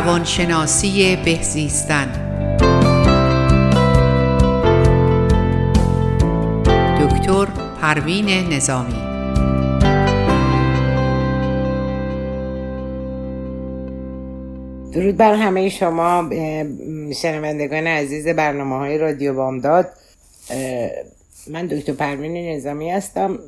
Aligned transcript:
روانشناسی 0.00 1.16
بهزیستن 1.16 2.06
دکتر 7.00 7.46
پروین 7.80 8.28
نظامی. 8.52 8.94
درود 14.92 15.16
بر 15.16 15.34
همه 15.34 15.68
شما 15.68 16.30
شنوندگان 17.22 17.86
عزیز 17.86 18.28
برنامه 18.28 18.76
های 18.76 18.98
رادیو 18.98 19.34
بامداد. 19.34 19.88
من 21.50 21.66
دکتر 21.66 21.92
پروین 21.92 22.56
نظامی 22.56 22.90
هستم. 22.90 23.38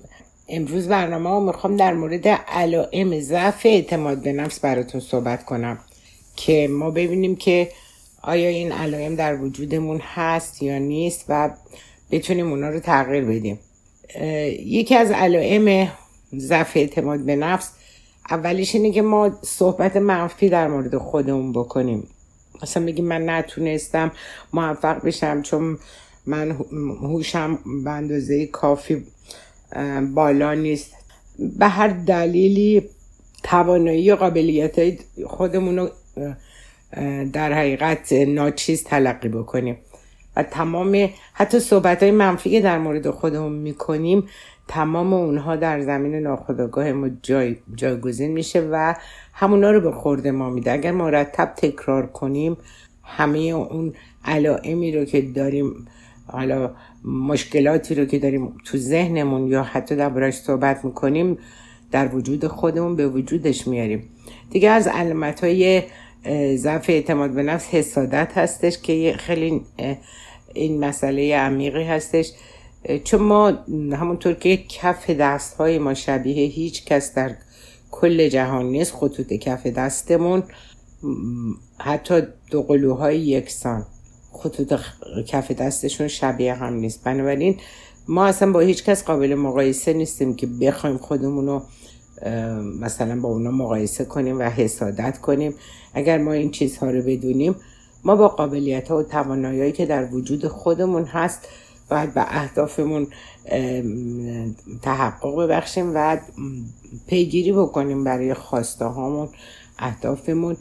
امروز 0.49 0.89
برنامه 0.89 1.31
ها 1.31 1.41
می‌خوام 1.41 1.77
در 1.77 1.95
مورد 1.95 2.29
علائم 2.29 3.21
ضعف 3.21 3.67
اعتماد 3.67 4.23
به 4.23 4.33
نفس 4.33 4.61
براتون 4.61 5.01
صحبت 5.01 5.45
کنم. 5.45 5.79
که 6.37 6.69
ما 6.69 6.91
ببینیم 6.91 7.37
که 7.37 7.69
آیا 8.23 8.49
این 8.49 8.73
علائم 8.73 9.17
در 9.17 9.37
وجودمون 9.37 10.01
هست 10.03 10.63
یا 10.63 10.79
نیست 10.79 11.25
و 11.29 11.51
بتونیم 12.11 12.51
اونا 12.51 12.69
رو 12.69 12.81
تغییر 12.81 13.25
بدیم. 13.25 13.59
یکی 14.67 14.95
از 14.95 15.11
علائم 15.11 15.93
ضعف 16.37 16.77
اعتماد 16.77 17.21
به 17.21 17.37
نفس 17.37 17.71
اولیش 18.31 18.75
اینه 18.75 18.91
که 18.91 19.03
ما 19.03 19.39
صحبت 19.43 19.97
منفی 19.97 20.49
در 20.49 20.69
مورد 20.69 20.97
خودمون 20.97 21.53
بکنیم. 21.53 22.09
مثلا 22.63 22.87
بگیم 22.87 23.05
من 23.05 23.29
نتونستم 23.29 24.13
موفق 24.53 25.05
بشم 25.05 25.43
چون 25.43 25.79
من 26.27 26.51
هوشم 27.03 27.59
به 27.85 27.91
اندازه 27.91 28.47
کافی 28.47 29.05
بالا 30.15 30.55
نیست. 30.55 30.93
به 31.39 31.67
هر 31.69 31.89
دلیلی 31.89 32.89
توانایی 33.43 34.13
و 34.13 34.17
قابلیت 34.17 35.01
خودمون 35.27 35.79
رو 35.79 35.91
در 37.33 37.53
حقیقت 37.53 38.13
ناچیز 38.13 38.85
تلقی 38.85 39.29
بکنیم. 39.29 39.77
و 40.37 40.43
تمام 40.43 41.09
حتی 41.33 41.61
صحبت 41.61 42.03
های 42.03 42.13
منفی 42.13 42.51
که 42.51 42.61
در 42.61 42.79
مورد 42.79 43.11
خودمون 43.11 43.53
می‌کنیم 43.53 44.29
تمام 44.69 45.13
اونها 45.13 45.57
در 45.57 45.81
زمین 45.81 46.15
ناخودآگاه 46.15 46.93
ما 46.93 47.09
جای 47.23 47.57
جایگزین 47.75 48.33
میشه 48.33 48.61
و 48.61 48.95
همونا 49.33 49.71
رو 49.71 49.81
به 49.81 49.93
خورده 49.93 50.31
ما 50.31 50.51
میده. 50.51 50.73
اگر 50.73 50.93
مرتب 50.93 51.53
تکرار 51.57 52.07
کنیم 52.07 52.57
همه 53.03 53.39
اون 53.39 53.93
علائمی 54.25 54.93
رو 54.93 55.05
که 55.05 55.23
داریم 55.23 55.87
حالا 56.27 56.71
مشکلاتی 57.05 57.95
رو 57.95 58.05
که 58.05 58.19
داریم 58.19 58.55
تو 58.65 58.79
ذهنمون 58.79 59.47
یا 59.47 59.63
حتی 59.63 59.97
دربارش 59.97 60.35
صحبت 60.35 60.85
می‌کنیم 60.85 61.39
در 61.91 62.15
وجود 62.15 62.47
خودمون 62.47 62.97
به 62.97 63.09
وجودش 63.09 63.69
میاریم. 63.69 64.09
دیگه 64.53 64.71
از 64.71 64.87
علامت 64.87 65.45
های 65.45 65.83
ضعف 66.57 66.91
اعتماد 66.91 67.31
به 67.31 67.43
نفس 67.43 67.67
حسادت 67.67 68.33
هستش 68.35 68.79
که 68.79 69.15
خیلی 69.19 69.63
این 70.55 70.85
مسئله 70.85 71.37
عمیقی 71.37 71.85
هستش. 71.85 72.33
چون 73.05 73.23
ما 73.23 73.49
همونطور 73.93 74.35
که 74.35 74.57
کف 74.57 75.11
دست 75.11 75.55
های 75.55 75.79
ما 75.79 75.95
شبیه 75.95 76.47
هیچ 76.47 76.85
کس 76.85 77.15
در 77.15 77.35
کل 77.91 78.29
جهان 78.29 78.67
نیست 78.67 78.93
خطوط 78.93 79.33
کف 79.33 79.67
دستمون 79.67 80.43
حتی 81.79 82.23
دو 82.51 82.63
قلوهای 82.63 83.19
یکسان 83.19 83.87
خطوط 84.33 84.75
کف 85.27 85.51
دستشون 85.51 86.09
شبیه 86.09 86.55
هم 86.55 86.75
نیست. 86.75 87.05
بنابراین 87.05 87.57
ما 88.09 88.27
اصلا 88.27 88.53
با 88.53 88.61
هیچ 88.61 88.85
کس 88.85 89.05
قابل 89.05 89.35
مقایسه 89.35 89.93
نیستیم 89.93 90.35
که 90.35 90.47
بخوایم 90.47 90.99
خودمون 90.99 91.47
رو 91.47 91.63
مثلا 92.81 93.21
با 93.21 93.29
اونا 93.29 93.51
مقایسه 93.51 94.05
کنیم 94.05 94.39
و 94.39 94.43
حسادت 94.43 95.19
کنیم. 95.19 95.55
اگر 95.95 96.19
ما 96.19 96.33
این 96.33 96.51
چیزها 96.51 96.91
رو 96.91 97.03
بدونیم 97.03 97.55
ما 98.05 98.17
با 98.17 98.29
قابلیت 98.29 98.89
ها 98.89 98.99
و 98.99 99.03
توانایی 99.03 99.73
که 99.73 99.87
در 99.87 100.15
وجود 100.15 100.49
خودمون 100.49 101.05
هست 101.05 101.49
باید 101.91 102.15
به 102.15 102.21
اهدافمون 102.21 103.07
تحقق 104.83 105.37
ببخشیم 105.37 105.93
و 105.95 106.19
پیگیری 107.07 107.53
بکنیم 107.53 108.05
برای 108.05 108.35
خواسته 108.35 108.85
هامون 108.85 109.29
اهدافمون 109.79 110.57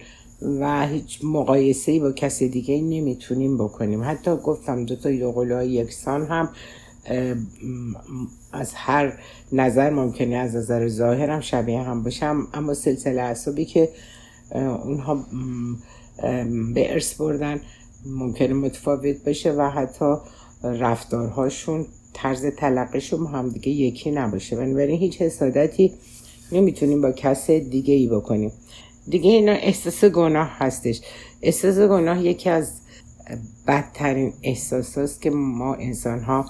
و 0.59 0.87
هیچ 0.87 1.19
مقایسه 1.23 1.99
با 1.99 2.11
کسی 2.11 2.49
دیگه 2.49 2.81
نمی‌تونیم 2.81 3.57
بکنیم. 3.57 4.03
حتی 4.03 4.35
گفتم 4.35 4.85
دو 4.85 4.95
تا 4.95 5.11
یوغلای 5.11 5.69
یکسان 5.69 6.25
هم 6.25 6.49
از 8.51 8.73
هر 8.73 9.13
نظر 9.51 9.89
ممکنه 9.89 10.35
از 10.35 10.55
نظر 10.55 10.87
ظاهر 10.87 11.29
هم 11.29 11.39
شبیه 11.39 11.81
هم 11.81 12.03
باشم 12.03 12.47
اما 12.53 12.73
سلسله 12.73 13.21
اعصابی 13.21 13.65
که 13.65 13.89
اونها 14.83 15.25
به 16.73 16.93
ارث 16.93 17.13
بردن 17.13 17.61
ممکنه 18.05 18.53
متفاوت 18.53 19.23
بشه 19.23 19.51
و 19.51 19.69
حتی 19.69 20.15
رفتارهاشون 20.63 21.85
طرز 22.13 22.45
تلقیشون 22.45 23.27
هم 23.27 23.49
دیگه 23.49 23.69
یکی 23.69 24.11
نباشه. 24.11 24.55
بنابراین 24.55 24.99
هیچ 24.99 25.21
حسادتی 25.21 25.93
نمی‌تونیم 26.51 27.01
با 27.01 27.11
کس 27.11 27.51
دیگه 27.51 27.93
ای 27.93 28.07
بکنیم. 28.07 28.51
دیگه 29.07 29.31
اینا 29.31 29.51
احساس 29.51 30.05
گناه 30.05 30.49
هستش. 30.57 31.01
احساس 31.41 31.77
گناه 31.77 32.25
یکی 32.25 32.49
از 32.49 32.71
بدترین 33.67 34.33
احساساست 34.43 35.21
که 35.21 35.29
ما 35.29 35.73
انسان 35.75 36.19
ها 36.19 36.45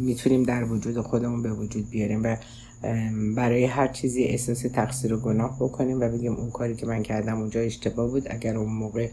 می‌تونیم 0.00 0.42
در 0.42 0.64
وجود 0.64 1.00
خودمون 1.00 1.42
به 1.42 1.52
وجود 1.52 1.90
بیاریم 1.90 2.22
و 2.24 2.36
برای 3.36 3.64
هر 3.64 3.88
چیزی 3.88 4.24
احساس 4.24 4.62
تقصیر 4.62 5.14
و 5.14 5.16
گناه 5.16 5.56
بکنیم 5.60 6.00
و 6.00 6.08
بگیم 6.08 6.32
اون 6.32 6.50
کاری 6.50 6.74
که 6.74 6.86
من 6.86 7.02
کردم 7.02 7.38
اونجا 7.38 7.60
اشتباه 7.60 8.10
بود. 8.10 8.26
اگر 8.30 8.56
اون 8.56 8.72
موقع 8.72 9.08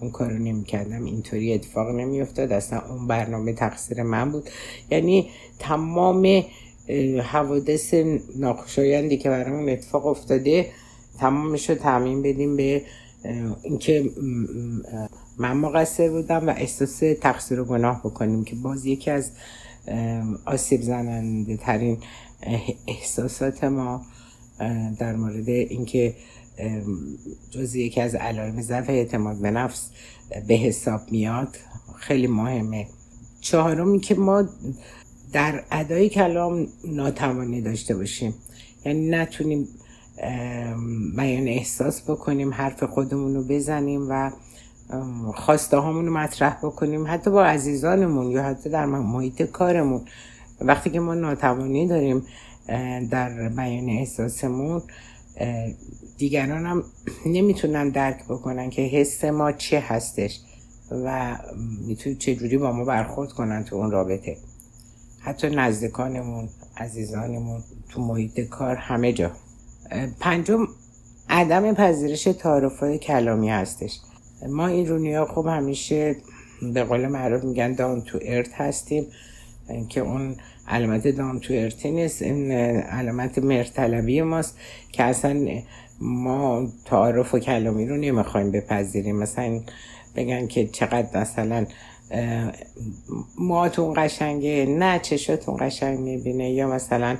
اون 0.00 0.10
کار 0.10 0.30
رو 0.30 0.38
نمی 0.38 0.64
کردم 0.64 1.04
اینطوری 1.04 1.54
اتفاق 1.54 1.88
نمی 1.88 2.20
افتاد 2.20 2.52
اصلا 2.52 2.80
اون 2.80 3.06
برنامه 3.06 3.52
تقصیر 3.52 4.02
من 4.02 4.30
بود. 4.30 4.50
یعنی 4.90 5.30
تمام 5.58 6.42
حوادث 7.22 7.94
ناخوشایندی 8.36 9.16
که 9.16 9.30
برامون 9.30 9.68
اتفاق 9.68 10.06
افتاده 10.06 10.66
تمامش 11.18 11.70
رو 11.70 11.76
تعمین 11.76 12.22
بدیم 12.22 12.56
به 12.56 12.82
اینکه 13.62 14.10
من 15.38 15.56
مقصر 15.56 16.10
بودم 16.10 16.48
و 16.48 16.50
احساس 16.50 17.02
تقصیر 17.20 17.60
و 17.60 17.64
گناه 17.64 18.00
بکنیم 18.00 18.44
که 18.44 18.56
باز 18.56 18.86
یکی 18.86 19.10
از 19.10 19.30
آسیب 20.44 20.82
زننده 20.82 21.56
ترین 21.56 21.98
احساسات 22.86 23.64
ما 23.64 24.02
در 24.98 25.16
مورد 25.16 25.48
اینکه 25.48 26.14
جز 27.50 27.74
یکی 27.74 28.00
از 28.00 28.14
علائم 28.14 28.62
ضعف 28.62 28.90
اعتماد 28.90 29.36
به 29.36 29.50
نفس 29.50 29.90
به 30.46 30.54
حساب 30.54 31.00
میاد 31.10 31.56
خیلی 31.96 32.26
مهمه. 32.26 32.86
چهارم 33.40 34.00
که 34.00 34.14
ما 34.14 34.48
در 35.32 35.64
ادای 35.72 36.08
کلام 36.08 36.66
ناتوانی 36.84 37.60
داشته 37.60 37.96
باشیم. 37.96 38.34
یعنی 38.84 39.08
نتونیم 39.08 39.68
بیان 41.16 41.48
احساس 41.48 42.02
بکنیم 42.02 42.54
حرف 42.54 42.82
خودمون 42.84 43.34
رو 43.34 43.44
بزنیم 43.44 44.06
و 44.10 44.30
خواسته 45.34 45.76
رو 45.76 46.02
مطرح 46.02 46.58
بکنیم 46.62 47.04
حتی 47.08 47.30
با 47.30 47.44
عزیزانمون 47.44 48.30
یا 48.30 48.42
حتی 48.42 48.70
در 48.70 48.86
محیط 48.86 49.42
کارمون. 49.42 50.04
وقتی 50.60 50.90
که 50.90 51.00
ما 51.00 51.14
ناتوانی 51.14 51.86
داریم 51.86 52.22
در 53.10 53.48
بیان 53.48 53.88
احساسمون 53.88 54.82
دیگران 56.18 56.66
هم 56.66 56.84
نمی‌تونن 57.26 57.88
درک 57.88 58.24
بکنن 58.24 58.70
که 58.70 58.82
حس 58.82 59.24
ما 59.24 59.52
چه 59.52 59.80
هستش 59.80 60.40
و 60.90 61.36
می‌تونه 61.86 62.16
چجوری 62.16 62.58
با 62.58 62.72
ما 62.72 62.84
برخورد 62.84 63.32
کنن 63.32 63.64
تو 63.64 63.76
اون 63.76 63.90
رابطه. 63.90 64.36
حتی 65.20 65.50
نزدیکانمون 65.50 66.48
عزیزانمون 66.76 67.62
تو 67.88 68.02
محیط 68.02 68.40
کار 68.40 68.76
همه 68.76 69.12
جا. 69.12 69.30
پنجم 70.20 70.68
عدم 71.28 71.74
پذیرش 71.74 72.24
تعارف 72.24 72.84
کلامی 72.84 73.50
هستش. 73.50 74.00
ما 74.48 74.66
این 74.66 74.86
رونیا 74.86 75.24
خب 75.24 75.46
همیشه 75.46 76.16
به 76.74 76.84
قول 76.84 77.06
معروف 77.06 77.44
میگن 77.44 77.72
دان 77.72 78.02
تو 78.02 78.18
ارت 78.22 78.54
هستیم. 78.54 79.06
که 79.88 80.00
اون 80.00 80.36
علامت 80.68 81.08
دان 81.08 81.40
تو 81.40 81.54
ارتی 81.54 81.90
نیست 81.90 82.22
این 82.22 82.52
علامت 82.52 83.38
مرتلبی 83.38 84.22
ماست 84.22 84.58
که 84.92 85.02
اصلا 85.02 85.62
ما 86.00 86.68
تعارف 86.84 87.34
و 87.34 87.38
کلامی 87.38 87.86
رو 87.86 87.96
نمی‌خوایم 87.96 88.50
بپذیریم. 88.50 89.16
مثلا 89.16 89.60
بگن 90.16 90.46
که 90.46 90.66
چقدر 90.66 91.20
مثلا 91.20 91.66
موهاتون 93.38 93.94
قشنگه 93.96 94.66
نه 94.66 94.98
چشاتون 94.98 95.56
قشنگ 95.60 95.98
می‌بینه 95.98 96.50
یا 96.50 96.68
مثلا 96.68 97.16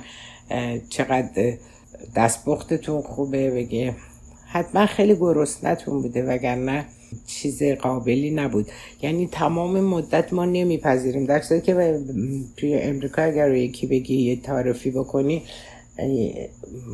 چقدر 0.89 1.57
دستبختتون 2.15 3.01
خوبه 3.01 3.51
بگه 3.51 3.95
حتما 4.47 4.85
خیلی 4.85 5.15
گرسنتون 5.15 6.01
بوده 6.01 6.23
وگرنه 6.23 6.85
چیز 7.27 7.63
قابلی 7.63 8.31
نبود. 8.31 8.67
یعنی 9.01 9.27
تمام 9.31 9.81
مدت 9.81 10.33
ما 10.33 10.45
نمیپذیریم. 10.45 11.25
در 11.25 11.39
که 11.39 11.99
توی 12.57 12.73
امریکا 12.73 13.21
اگر 13.21 13.53
یکی 13.53 13.87
بگی 13.87 14.15
یه 14.15 14.35
تعارفی 14.35 14.91
بکنی 14.91 15.43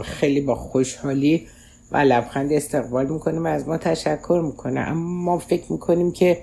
خیلی 0.03 0.41
با 0.41 0.55
خوشحالی 0.55 1.47
و 1.91 1.97
لبخند 1.97 2.53
استقبال 2.53 3.05
می‌کنه 3.09 3.39
و 3.39 3.47
از 3.47 3.67
ما 3.67 3.77
تشکر 3.77 4.41
می‌کنه. 4.45 4.79
اما 4.79 5.33
ما 5.33 5.39
فکر 5.39 5.71
می‌کنیم 5.71 6.11
که 6.11 6.41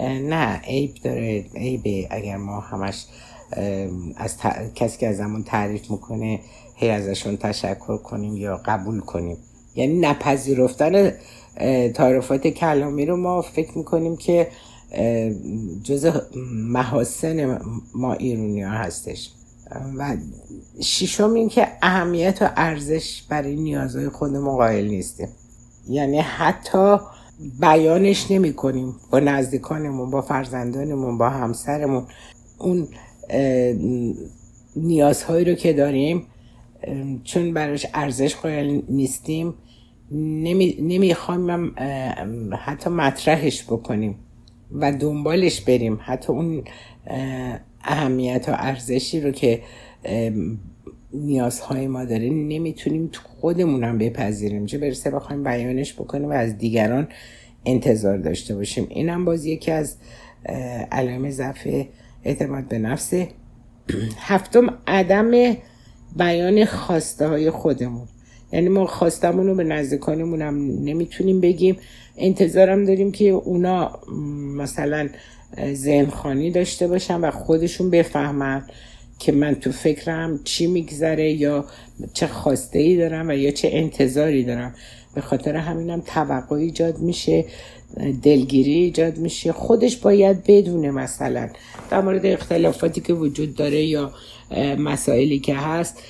نه 0.00 0.60
عیب 0.60 0.94
داره. 1.04 1.44
عیبه 1.54 2.06
اگر 2.10 2.36
ما 2.36 2.60
همش 2.60 3.04
از 4.16 4.36
کسی 4.74 4.98
که 4.98 5.08
از 5.08 5.20
همون 5.20 5.42
تعریف 5.42 5.90
می‌کنه 5.90 6.40
هی 6.74 6.90
ازشون 6.90 7.36
تشکر 7.36 7.96
کنیم 7.96 8.36
یا 8.36 8.60
قبول 8.64 9.00
کنیم. 9.00 9.36
یعنی 9.74 9.98
نپذیرفتن 9.98 11.12
تعارفات 11.94 12.46
کلامی 12.46 13.06
رو 13.06 13.16
ما 13.16 13.42
فکر 13.42 13.78
می‌کنیم 13.78 14.16
که 14.16 14.48
جز 15.82 16.10
محاسن 16.52 17.60
ما 17.94 18.12
ایرونی 18.12 18.62
ها 18.62 18.70
هستش. 18.70 19.30
و 19.98 20.16
ششم 20.80 21.34
این 21.34 21.48
که 21.48 21.68
اهمیت 21.82 22.38
و 22.42 22.50
ارزش 22.56 23.22
برای 23.28 23.56
نیازهای 23.56 24.08
خودمون 24.08 24.56
قائل 24.56 24.88
نیستیم. 24.88 25.28
یعنی 25.88 26.18
حتی 26.20 26.96
بیانش 27.60 28.30
نمی 28.30 28.52
کنیم 28.52 28.94
با 29.10 29.20
نزدیکانمون 29.20 30.10
با 30.10 30.20
فرزندانمون 30.20 31.18
با 31.18 31.28
همسرمون. 31.30 32.06
اون 32.58 32.88
نیازهایی 34.76 35.44
رو 35.44 35.54
که 35.54 35.72
داریم 35.72 36.26
چون 37.24 37.54
براش 37.54 37.86
ارزش 37.94 38.34
قائل 38.34 38.80
نیستیم 38.88 39.54
نمی‌خوایم 40.10 41.74
حتی 42.58 42.90
مطرحش 42.90 43.64
بکنیم 43.64 44.14
و 44.72 44.92
دنبالش 44.92 45.60
بریم. 45.60 45.98
حتی 46.02 46.32
اون 46.32 46.64
اهمیت 47.84 48.44
و 48.48 48.52
ارزشی 48.54 49.20
رو 49.20 49.30
که 49.30 49.62
نیازهای 51.12 51.86
ما 51.86 52.04
داره 52.04 52.30
نمی‌تونیم 52.30 53.10
خودمونم 53.40 53.98
بپذیریم. 53.98 54.66
چه 54.66 54.78
برسه 54.78 55.10
بخوایم 55.10 55.44
بیانش 55.44 55.92
بکنیم 55.94 56.28
و 56.28 56.32
از 56.32 56.58
دیگران 56.58 57.08
انتظار 57.66 58.18
داشته 58.18 58.54
باشیم. 58.54 58.86
اینم 58.90 59.24
باز 59.24 59.44
یکی 59.44 59.70
از 59.70 59.96
علائم 60.92 61.30
ضعف 61.30 61.68
اعتماد 62.24 62.68
به 62.68 62.78
نفسه. 62.78 63.28
هفتم 64.18 64.78
عدم 64.86 65.56
بیان 66.16 66.64
خواسته 66.64 67.28
های 67.28 67.50
خودمون. 67.50 68.08
یعنی 68.52 68.68
ما 68.68 68.86
خواستمون 68.86 69.46
رو 69.46 69.54
به 69.54 69.64
نزدیکانمون 69.64 70.42
هم 70.42 70.54
نمی‌تونیم 70.84 71.40
بگیم. 71.40 71.76
انتظارم 72.16 72.84
داریم 72.84 73.12
که 73.12 73.24
اونا 73.24 73.98
مثلا 74.56 75.08
ذهنخانی 75.72 76.50
داشته 76.50 76.88
باشن 76.88 77.20
و 77.20 77.30
خودشون 77.30 77.90
بفهمن 77.90 78.64
که 79.18 79.32
من 79.32 79.54
تو 79.54 79.72
فکرم 79.72 80.40
چی 80.44 80.66
میگذره 80.66 81.32
یا 81.32 81.64
چه 82.12 82.26
خواسته 82.26 82.78
ای 82.78 82.96
دارم 82.96 83.28
و 83.28 83.32
یا 83.32 83.50
چه 83.50 83.70
انتظاری 83.72 84.44
دارم. 84.44 84.74
به 85.14 85.20
خاطر 85.20 85.56
همینم 85.56 86.02
توقع 86.06 86.56
ایجاد 86.56 86.98
میشه 86.98 87.44
دلگیری 88.22 88.72
ایجاد 88.72 89.18
میشه. 89.18 89.52
خودش 89.52 89.96
باید 89.96 90.44
بدونه 90.44 90.90
مثلا 90.90 91.48
در 91.90 92.00
مورد 92.00 92.26
اختلافاتی 92.26 93.00
که 93.00 93.12
وجود 93.12 93.54
داره 93.54 93.84
یا 93.84 94.12
مسائلی 94.78 95.38
که 95.38 95.54
هست. 95.54 96.02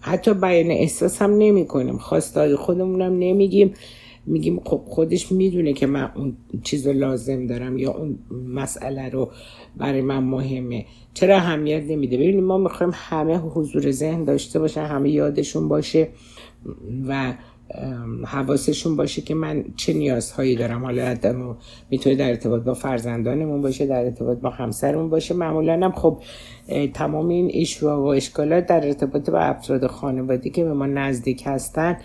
حتی 0.00 0.34
بیان 0.34 0.70
احساس 0.70 1.22
هم 1.22 1.30
نمی 1.30 1.66
کنیم 1.66 1.98
خواستای 1.98 2.56
خودمون 2.56 3.02
هم 3.02 3.18
نمیگیم 3.18 3.74
میگیم 4.26 4.60
خب 4.64 4.82
خودش 4.86 5.32
می‌دونه 5.32 5.72
که 5.72 5.86
من 5.86 6.10
اون 6.16 6.36
چیز 6.62 6.86
رو 6.86 6.92
لازم 6.92 7.46
دارم 7.46 7.78
یا 7.78 7.90
اون 7.90 8.18
مسئله 8.48 9.08
رو 9.08 9.30
برای 9.76 10.00
من 10.00 10.18
مهمه. 10.18 10.86
چرا 11.14 11.36
اهمیت 11.36 11.82
نمیده 11.82 12.16
ببینیم 12.16 12.44
ما 12.44 12.58
می‌خوایم 12.58 12.92
همه 12.94 13.36
حضور 13.36 13.90
ذهن 13.90 14.24
داشته 14.24 14.58
باشن 14.58 14.84
همه 14.84 15.10
یادشون 15.10 15.68
باشه 15.68 16.08
و 17.08 17.34
حواسشون 18.26 18.96
باشه 18.96 19.22
که 19.22 19.34
من 19.34 19.64
چه 19.76 19.92
نیازهایی 19.92 20.56
دارم. 20.56 20.84
حالا 20.84 21.16
می‌تونه 21.90 22.16
در 22.16 22.28
ارتباط 22.28 22.62
با 22.62 22.74
فرزندانمون 22.74 23.62
باشه 23.62 23.86
در 23.86 24.04
ارتباط 24.04 24.38
با 24.38 24.50
همسرمون 24.50 25.10
باشه. 25.10 25.34
معمولا 25.34 25.80
هم 25.82 25.92
خب 25.92 26.22
تمام 26.94 27.28
این 27.28 27.50
ایشوا 27.52 28.02
و 28.02 28.06
اشکالات 28.06 28.66
در 28.66 28.86
ارتباط 28.86 29.30
با 29.30 29.38
افراد 29.38 29.86
خانوادی 29.86 30.50
که 30.50 30.64
به 30.64 30.72
ما 30.72 30.86
نزدیک 30.86 31.42
هستن 31.46 31.96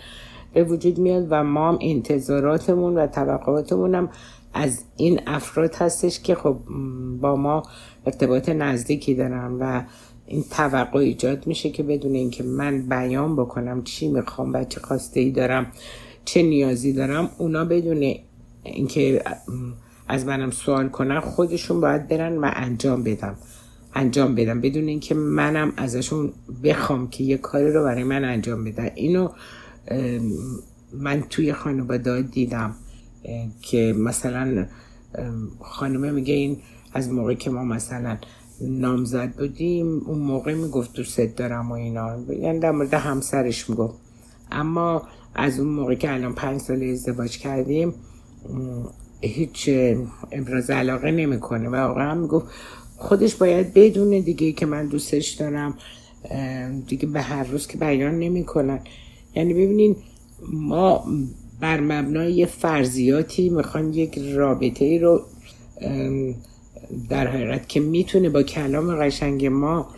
به 0.54 0.64
وجود 0.64 0.98
میاد 0.98 1.26
و 1.30 1.44
ما 1.44 1.68
هم 1.68 1.78
انتظاراتمون 1.80 2.98
و 2.98 3.06
توقعاتمون 3.06 3.94
هم 3.94 4.08
از 4.54 4.84
این 4.96 5.20
افراد 5.26 5.74
هستش 5.74 6.20
که 6.20 6.34
خب 6.34 6.56
با 7.20 7.36
ما 7.36 7.62
ارتباط 8.06 8.48
نزدیکی 8.48 9.14
دارن 9.14 9.52
و 9.60 9.82
این 10.34 10.44
توقع 10.50 10.98
ایجاد 10.98 11.46
میشه 11.46 11.70
که 11.70 11.82
بدون 11.82 12.14
اینکه 12.14 12.44
من 12.44 12.82
بیان 12.82 13.36
بکنم 13.36 13.82
چی 13.84 14.08
می‌خوام 14.08 14.52
و 14.52 14.64
چه 14.64 14.80
خواسته 14.80 15.20
ای 15.20 15.30
دارم 15.30 15.66
چه 16.24 16.42
نیازی 16.42 16.92
دارم 16.92 17.30
اونا 17.38 17.64
بدون 17.64 18.14
اینکه 18.62 19.24
از 20.08 20.26
منم 20.26 20.50
سوال 20.50 20.88
کنن 20.88 21.20
خودشون 21.20 21.80
باید 21.80 22.08
برن 22.08 22.38
و 22.38 22.50
انجام 22.54 23.02
بدم. 23.02 23.36
انجام 23.94 24.34
بدم. 24.34 24.60
بدون 24.60 24.88
اینکه 24.88 25.14
منم 25.14 25.72
ازشون 25.76 26.32
بخوام 26.64 27.10
که 27.10 27.24
یه 27.24 27.36
کاری 27.36 27.72
رو 27.72 27.84
برای 27.84 28.04
من 28.04 28.24
انجام 28.24 28.64
بدن. 28.64 28.90
اینو 28.94 29.28
من 30.92 31.22
توی 31.30 31.52
خانواده 31.52 32.22
دیدم 32.22 32.74
که 33.62 33.94
مثلا 33.98 34.66
خانمه 35.60 36.10
میگه 36.10 36.34
این 36.34 36.56
از 36.92 37.12
موقع 37.12 37.34
که 37.34 37.50
ما 37.50 37.64
مثلا 37.64 38.18
نامزد 38.60 39.32
بودیم. 39.36 40.02
اون 40.06 40.18
موقع 40.18 40.54
می‌گفت 40.54 40.92
دوست 40.92 41.20
دارم 41.20 41.70
و 41.70 41.74
اینا. 41.74 42.16
یعنی 42.40 42.58
در 42.58 42.70
مورد 42.70 42.94
همسرش 42.94 43.70
می‌گفت. 43.70 43.94
اما 44.52 45.02
از 45.34 45.60
اون 45.60 45.68
موقع 45.68 45.94
که 45.94 46.12
الان 46.12 46.34
پنج 46.34 46.60
سال 46.60 46.82
ازدواج 46.82 47.38
کردیم 47.38 47.94
هیچ 49.20 49.70
ابراز 50.32 50.70
علاقه 50.70 51.10
نمی‌کنه. 51.10 51.68
و 51.68 51.74
واقعا 51.74 52.14
می‌گفت 52.14 52.46
خودش 52.96 53.34
باید 53.34 53.74
بدونه 53.74 54.20
دیگه 54.20 54.52
که 54.52 54.66
من 54.66 54.86
دوستش 54.86 55.30
دارم. 55.30 55.74
دیگه 56.86 57.06
به 57.06 57.20
هر 57.20 57.44
روز 57.44 57.66
که 57.66 57.78
بیان 57.78 58.18
نمی‌کنن. 58.18 58.80
یعنی 59.34 59.54
ببینین 59.54 59.96
ما 60.52 61.04
بر 61.60 61.80
مبنای 61.80 62.32
یه 62.32 62.46
فرضیاتی 62.46 63.48
می‌خوایم 63.48 63.92
یک 63.92 64.18
رابطه 64.18 64.84
ای 64.84 64.98
رو 64.98 65.22
در 67.08 67.26
حقیقت 67.26 67.68
که 67.68 67.80
می‌تونه 67.80 68.28
با 68.28 68.42
کلام 68.42 68.96
قشنگ 68.96 69.46
ما 69.46 69.88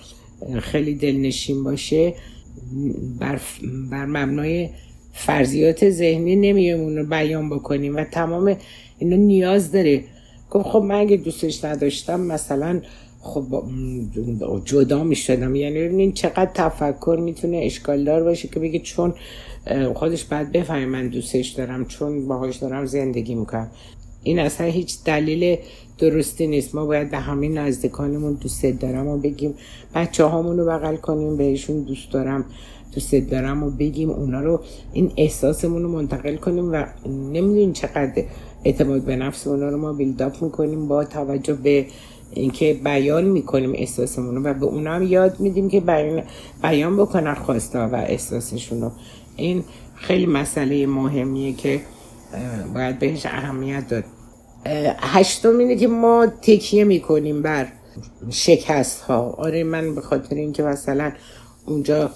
خیلی 0.60 0.94
دلنشین 0.94 1.64
باشه 1.64 2.14
بر, 3.20 3.40
بر 3.90 4.06
مبنای 4.06 4.69
فرضیات 5.12 5.91
ذهنی 5.91 6.36
نمیایم 6.36 6.81
اون 6.81 6.96
رو 6.96 7.06
بیان 7.06 7.50
بکنیم 7.50 7.96
و 7.96 8.05
تمام 8.05 8.56
اینو 8.98 9.17
نیاز 9.17 9.72
داره. 9.72 10.05
گفت 10.50 10.67
خب 10.67 10.79
من 10.79 10.94
اگه 10.94 11.17
دوستش 11.17 11.65
نداشتم 11.65 12.20
مثلا 12.20 12.81
خب 13.20 13.62
جدا 14.65 15.05
می‌شدم. 15.05 15.55
یعنی 15.55 15.79
ببینین 15.81 16.12
چقدر 16.12 16.50
تفکر 16.55 17.19
می‌تونه 17.20 17.56
اشکال 17.56 18.05
دار 18.05 18.22
باشه 18.22 18.48
که 18.48 18.60
بگه 18.60 18.79
چون 18.79 19.15
خودش 19.94 20.24
بعد 20.24 20.53
بفهمه 20.53 20.86
من 20.86 21.08
دوستش 21.08 21.48
دارم 21.48 21.84
چون 21.84 22.29
باهاش 22.29 22.56
دارم 22.56 22.86
زندگی 22.86 23.34
می‌کنم. 23.34 23.70
این 24.26 24.38
اصلا 24.38 24.66
هیچ 24.66 25.04
دلیل 25.04 25.56
درستی 25.98 26.46
نیست. 26.46 26.74
ما 26.74 26.86
باید 26.86 27.10
به 27.10 27.18
همین 27.18 27.58
نزدیکانمون 27.58 28.32
دوست 28.32 28.66
دارم 28.66 29.06
و 29.06 29.18
بگیم 29.18 29.54
بچه 29.94 30.24
هامون 30.24 30.58
رو 30.58 30.66
بغل 30.66 30.96
کنیم 30.96 31.36
بهشون 31.36 31.82
دوست 31.82 32.12
دارم 32.12 32.44
دوست 32.94 33.14
دارم 33.14 33.62
و 33.62 33.70
بگیم 33.70 34.10
اونا 34.10 34.40
رو 34.40 34.60
این 34.92 35.12
احساسمون 35.16 35.82
رو 35.82 35.88
منتقل 35.88 36.36
کنیم 36.36 36.72
و 36.72 36.84
نمی‌دونیم 37.06 37.72
چقدر 37.72 38.24
اعتماد 38.64 39.02
به 39.02 39.16
نفس 39.16 39.46
اونا 39.46 39.68
رو 39.68 39.78
ما 39.78 39.92
بیلداپ 39.92 40.42
می‌کنیم 40.42 40.88
با 40.88 41.04
توجه 41.04 41.54
به 41.54 41.86
اینکه 42.32 42.80
بیان 42.84 43.24
می‌کنیم 43.24 43.72
احساسمون 43.74 44.34
رو 44.34 44.42
و 44.42 44.54
به 44.54 44.66
اونا 44.66 44.94
هم 44.94 45.02
یاد 45.02 45.40
میدیم 45.40 45.68
که 45.68 45.80
بیان, 45.80 46.22
بیان 46.62 46.96
بکنن 46.96 47.34
خواسته 47.34 47.78
و 47.78 47.94
احساسشون 47.94 48.80
رو. 48.80 48.90
این 49.36 49.64
خیلی 49.94 50.26
مسئله 50.26 50.86
مهمیه 50.86 51.52
که 51.52 51.80
باید 52.74 52.98
بهش 52.98 53.26
اهمیت 53.26 53.88
داد. 53.88 54.04
هشتم 54.99 55.58
اینه 55.58 55.77
که 55.77 55.89
ما 55.89 56.27
تکیه 56.43 56.85
می‌کنیم 56.85 57.43
بر 57.43 57.67
شکست 58.31 59.01
ها 59.01 59.20
آره 59.39 59.65
من 59.65 59.94
به 59.94 60.01
خاطر 60.01 60.37
اینکه 60.37 60.63
مثلا 60.63 61.13
اونجا 61.67 62.11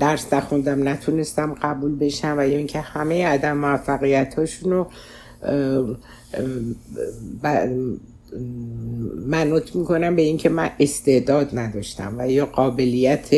درس 0.00 0.32
نخوندم 0.32 0.88
نتونستم 0.88 1.54
قبول 1.62 1.98
بشم 1.98 2.34
و 2.38 2.48
یا 2.48 2.56
اینکه 2.56 2.80
همه 2.80 3.26
عدم 3.26 3.56
موفقیت 3.56 4.34
هاشون 4.34 4.72
رو 4.72 4.86
منوط 9.26 9.76
می‌کنم 9.76 10.16
به 10.16 10.22
اینکه 10.22 10.48
من 10.48 10.70
استعداد 10.80 11.58
نداشتم 11.58 12.14
و 12.18 12.30
یا 12.30 12.46
قابلیت 12.46 13.28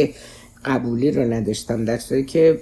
قبولی 0.65 1.11
رو 1.11 1.33
نداشتم. 1.33 1.85
در 1.85 1.99
که 2.27 2.61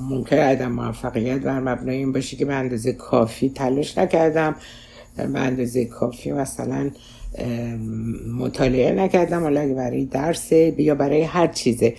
ممکن 0.00 0.36
عدم 0.36 0.72
موفقیت 0.72 1.40
بر 1.40 1.60
مبنای 1.60 1.96
این 1.96 2.12
باشه 2.12 2.36
که 2.36 2.44
به 2.44 2.54
اندازه 2.54 2.92
کافی 2.92 3.48
تلاش 3.48 3.98
نکردم. 3.98 4.56
به 5.16 5.38
اندازه 5.38 5.84
کافی 5.84 6.32
مثلا 6.32 6.90
مطالعه 8.38 8.92
نکردم. 8.92 9.42
حالا 9.42 9.74
برای 9.74 10.04
درس 10.04 10.52
یا 10.52 10.94
برای 10.94 11.22
هر 11.22 11.46
چیزه. 11.46 11.94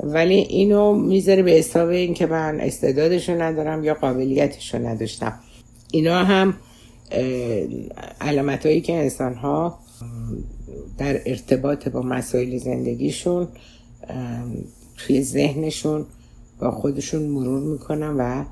ولی 0.00 0.34
اینو 0.34 0.94
می‌ذاره 0.94 1.42
به 1.42 1.50
حساب 1.50 1.88
این 1.88 2.14
که 2.14 2.26
من 2.26 2.60
استعدادشو 2.60 3.42
ندارم 3.42 3.84
یا 3.84 3.94
قابلیتشو 3.94 4.78
نداشتم. 4.78 5.38
اینا 5.92 6.24
هم 6.24 6.54
علامت 8.20 8.66
هایی 8.66 8.80
که 8.80 8.92
انسان 8.92 9.34
ها 9.34 9.78
در 10.98 11.20
ارتباط 11.26 11.88
با 11.88 12.02
مسائل 12.02 12.56
زندگیشون 12.56 13.48
توی 14.96 15.22
ذهنشون 15.22 16.06
با 16.62 16.70
خودشون 16.70 17.22
مرور 17.22 17.60
می‌کنن 17.60 18.16
و 18.18 18.44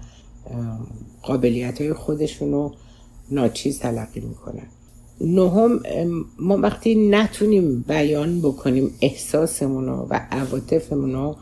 قابلیت 1.22 1.80
های 1.80 1.92
خودشون 1.92 2.52
رو 2.52 2.74
ناچیز 3.30 3.78
تلقی 3.78 4.20
می‌کنن. 4.20 4.66
نهم 5.20 5.80
ما 6.38 6.56
وقتی 6.56 7.08
نتونیم 7.10 7.84
بیان 7.88 8.40
بکنیم 8.40 8.90
احساسمون 9.02 9.88
و 9.88 10.20
عواطفمون 10.30 11.12
رو 11.12 11.36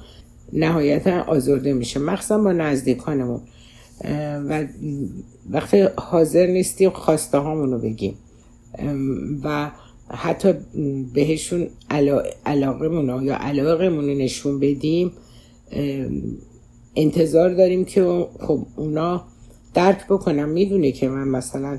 نهایتا 0.53 1.21
آزرده 1.21 1.73
میشه. 1.73 2.01
مخصوصا 2.01 2.39
با 2.39 2.53
نزدیکانمون. 2.53 3.41
و 4.49 4.67
وقتی 5.51 5.89
حاضر 5.97 6.47
نیستیم 6.47 6.91
خواسته 6.91 7.39
هامون 7.39 7.73
رو 7.73 7.79
بگیم. 7.79 8.15
و 9.45 9.71
حتی 10.11 10.55
بهشون 11.15 11.67
علاقه 12.45 13.25
یا 13.25 13.37
علاقه 13.37 13.89
رو 13.89 14.03
نشون 14.03 14.59
بدیم. 14.59 15.13
انتظار 17.01 17.55
داریم 17.55 17.85
که 17.85 18.29
خب 18.41 18.67
اونا 18.77 19.25
درک 19.75 20.07
بکنم 20.07 20.49
می‌دونه 20.49 20.93
که 20.93 21.09
من 21.09 21.29
مثلا 21.29 21.79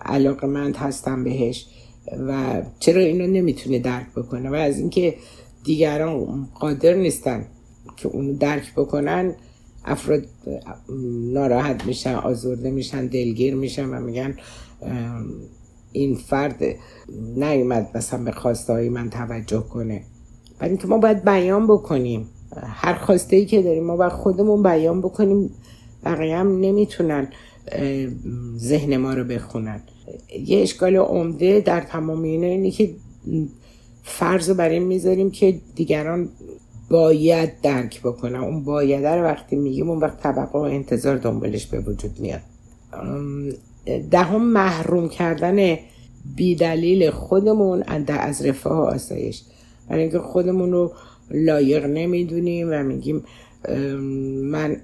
علاقه 0.00 0.46
مند 0.46 0.76
هستم 0.76 1.24
بهش 1.24 1.66
و 2.28 2.62
چرا 2.80 3.02
اینو 3.02 3.26
نمی‌تونه 3.26 3.78
درک 3.78 4.06
بکنه 4.16 4.50
و 4.50 4.54
از 4.54 4.78
اینکه 4.78 5.14
دیگران 5.64 6.48
قادر 6.54 6.94
نیستن 6.94 7.46
که 7.96 8.08
اونو 8.08 8.36
درک 8.36 8.74
بکنن 8.76 9.34
افراد 9.84 10.22
ناراحت 11.32 11.86
میشن 11.86 12.14
آزرده 12.14 12.70
میشن 12.70 13.06
دلگیر 13.06 13.54
میشن 13.54 13.88
و 13.88 14.00
میگن 14.00 14.36
این 15.92 16.14
فرد 16.14 16.62
نیومد 17.36 17.90
مثلا 17.94 18.24
به 18.24 18.32
خواسته 18.32 18.88
من 18.88 19.10
توجه 19.10 19.60
کنه. 19.60 20.02
برای 20.58 20.70
اینکه 20.70 20.86
ما 20.86 20.98
باید 20.98 21.24
بیان 21.24 21.66
بکنیم. 21.66 22.28
هر 22.62 22.94
خواسته 22.94 23.36
ای 23.36 23.46
که 23.46 23.62
داریم 23.62 23.84
ما 23.84 23.96
باید 23.96 24.12
خودمون 24.12 24.62
بیان 24.62 25.00
بکنیم. 25.00 25.50
بقیه 26.04 26.36
هم 26.36 26.60
نمی‌تونن 26.60 27.28
ذهن 28.56 28.96
ما 28.96 29.14
رو 29.14 29.24
بخونن. 29.24 29.82
یه 30.46 30.62
اشکال 30.62 30.96
عمده 30.96 31.60
در 31.60 31.80
تمام 31.80 32.22
اینا 32.22 32.46
اینه 32.46 32.70
که 32.70 32.90
فرض 34.02 34.48
رو 34.48 34.54
برای 34.54 34.78
می‌ذاریم 34.78 35.30
که 35.30 35.60
دیگران 35.74 36.28
باید 36.90 37.60
درک 37.62 38.02
بکنن. 38.02 38.40
اون 38.40 38.64
باید 38.64 39.06
رو 39.06 39.24
وقتی 39.24 39.56
میگیم 39.56 39.90
اون 39.90 39.98
وقت 39.98 40.20
طبقه 40.20 40.58
و 40.58 40.62
انتظار 40.62 41.16
دنبالش 41.16 41.66
به 41.66 41.80
وجود 41.80 42.20
میاد. 42.20 42.40
دهم 44.10 44.42
محروم 44.42 45.08
کردن 45.08 45.76
بیدلیل 46.36 47.10
خودمون 47.10 47.82
از 48.08 48.46
رفاه 48.46 48.78
و 48.78 48.82
آسایش. 48.82 49.42
برای 49.88 50.02
اینکه 50.02 50.18
خودمون 50.18 50.72
رو 50.72 50.92
لایق 51.30 51.86
نمی‌دونیم 51.86 52.68
و 52.70 52.82
میگیم 52.82 53.24
من 54.42 54.76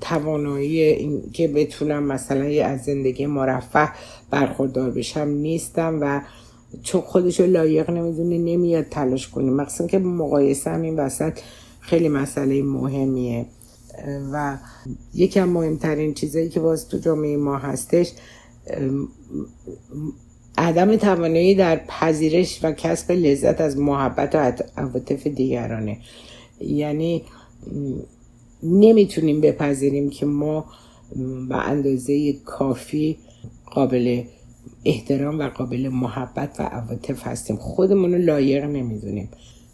توانایی 0.00 0.80
این 0.80 1.22
که 1.32 1.48
بتونم 1.48 2.02
مثلا 2.02 2.64
از 2.64 2.84
زندگی 2.84 3.26
مرفه 3.26 3.88
برخوردار 4.30 4.90
بشم 4.90 5.28
نیستم 5.28 5.98
و 6.00 6.20
چون 6.82 7.00
خودش 7.00 7.40
رو 7.40 7.46
لایق 7.46 7.90
نمی‌دونه 7.90 8.38
نمیاد 8.38 8.84
تلاش 8.84 9.28
کنیم 9.28 9.54
مقصد 9.54 9.86
که 9.86 9.98
مقایسه 9.98 10.70
هم 10.70 10.82
این 10.82 10.96
وسط 10.96 11.38
خیلی 11.80 12.08
مسئله 12.08 12.62
مهمیه. 12.62 13.46
و 14.32 14.58
یکی 15.14 15.40
از 15.40 15.48
مهمترین 15.48 16.14
چیزایی 16.14 16.48
که 16.48 16.60
باز 16.60 16.88
تو 16.88 16.98
جامعه 16.98 17.36
ما 17.36 17.58
هستش 17.58 18.12
عدم 20.58 20.96
توانایی 20.96 21.54
در 21.54 21.80
پذیرش 21.88 22.60
و 22.62 22.72
کسب 22.72 23.12
لذت 23.12 23.60
از 23.60 23.78
محبت 23.78 24.34
و 24.34 24.52
عواطف 24.76 25.26
دیگرانه. 25.26 25.98
یعنی 26.60 27.22
نمی‌تونیم 28.62 29.40
بپذیریم 29.40 30.10
که 30.10 30.26
ما 30.26 30.64
به 31.48 31.56
اندازه 31.56 32.32
کافی 32.32 33.18
قابل 33.66 34.22
احترام 34.84 35.38
و 35.38 35.48
قابل 35.48 35.88
محبت 35.88 36.56
و 36.58 36.62
عواطف 36.62 37.26
هستیم. 37.26 37.56
خودمون 37.56 38.12
رو 38.12 38.18
لایق 38.18 38.64
نمی‌دونیم. 38.64 39.28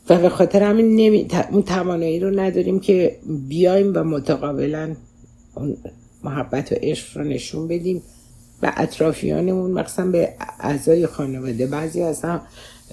و 0.09 0.19
به 0.19 0.29
خاطر 0.29 0.63
همین 0.63 0.97
نمی... 0.97 1.27
اون 1.53 1.63
توانایی 1.63 2.21
رو 2.21 2.41
نداریم 2.41 2.81
که 2.81 3.17
بیایم 3.49 3.93
و 3.95 4.05
متقابلا 4.05 4.97
محبت 6.25 6.73
و 6.73 6.75
عشق 6.75 7.19
رو 7.19 7.25
نشون 7.25 7.69
بدیم. 7.69 8.03
و 8.63 8.73
اطرافیانمون 8.77 9.71
مثلا 9.71 10.11
به 10.11 10.35
اعضای 10.61 11.07
خانواده. 11.07 11.67
بعضی 11.67 12.03
اصلا 12.03 12.41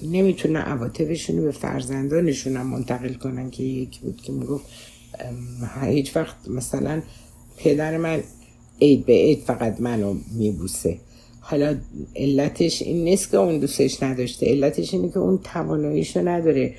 نمی‌تونن 0.02 0.62
عواطفشون 0.62 1.38
رو 1.38 1.44
به 1.44 1.52
فرزندانشون 1.52 2.58
هم 2.58 2.68
منتقل 2.68 3.14
کنن 3.14 3.50
که 3.50 3.64
یکی 3.64 4.00
بود 4.00 4.22
که 4.22 4.32
می‌گفت 4.32 4.66
هیچ 5.82 6.16
وقت 6.16 6.36
مثلا 6.48 7.02
پدر 7.58 7.98
من 7.98 8.20
عید 8.82 9.06
به 9.06 9.14
عید 9.14 9.40
فقط 9.40 9.82
منو 9.82 10.16
میبوسه. 10.38 10.98
حالا 11.40 11.76
علتش 12.16 12.82
این 12.82 13.04
نیست 13.04 13.32
که 13.32 13.38
اون 13.38 13.60
دوستش 13.60 14.04
نداشته 14.04 14.46
علتش 14.46 14.94
اینه 14.94 15.10
که 15.10 15.20
اون 15.20 15.40
تواناییشو 15.44 16.28
نداره. 16.28 16.74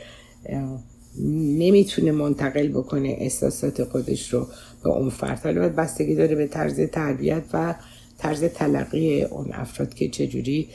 نمی‌تونه 1.58 2.12
منتقل 2.12 2.68
بکنه 2.68 3.08
احساسات 3.08 3.84
خودش 3.84 4.32
رو 4.32 4.46
به 4.84 4.90
اون 4.90 5.10
فرد. 5.10 5.40
حالا 5.44 5.68
بستگی 5.68 6.14
داره 6.14 6.34
به 6.34 6.46
طرز 6.46 6.80
تربیت 6.80 7.42
و 7.52 7.74
طرز 8.18 8.44
تلقی 8.44 9.22
اون 9.22 9.52
افراد 9.52 9.94
که 9.94 10.08
چجوری 10.08 10.68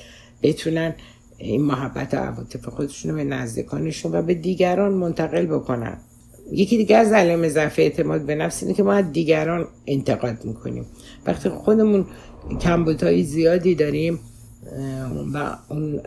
بتونن 0.44 0.94
این 1.38 1.62
محبت 1.62 2.14
و 2.14 2.18
عواطف 2.18 2.66
خودشون 2.66 3.12
رو 3.12 3.18
به 3.18 3.24
نزدیکانشون 3.24 4.16
و 4.16 4.22
به 4.22 4.34
دیگران 4.34 4.94
منتقل 4.94 5.46
بکنن. 5.46 5.98
یکی 6.52 6.78
دیگه 6.78 6.98
از 6.98 7.12
علائم 7.12 7.50
ضعف 7.50 7.80
اعتماد 7.80 8.26
به 8.26 8.36
نفس 8.36 8.64
اینه 8.64 8.76
که 8.76 8.84
ما 8.84 8.94
از 8.94 9.12
دیگران 9.12 9.68
انتقاد 9.88 10.46
می‌کنیم. 10.46 10.86
وقتی 11.26 11.50
خودمون 11.50 12.06
کمبودهای 12.62 13.24
زیادی 13.24 13.76
داریم 13.76 14.20
و 15.34 15.58
اون 15.70 16.02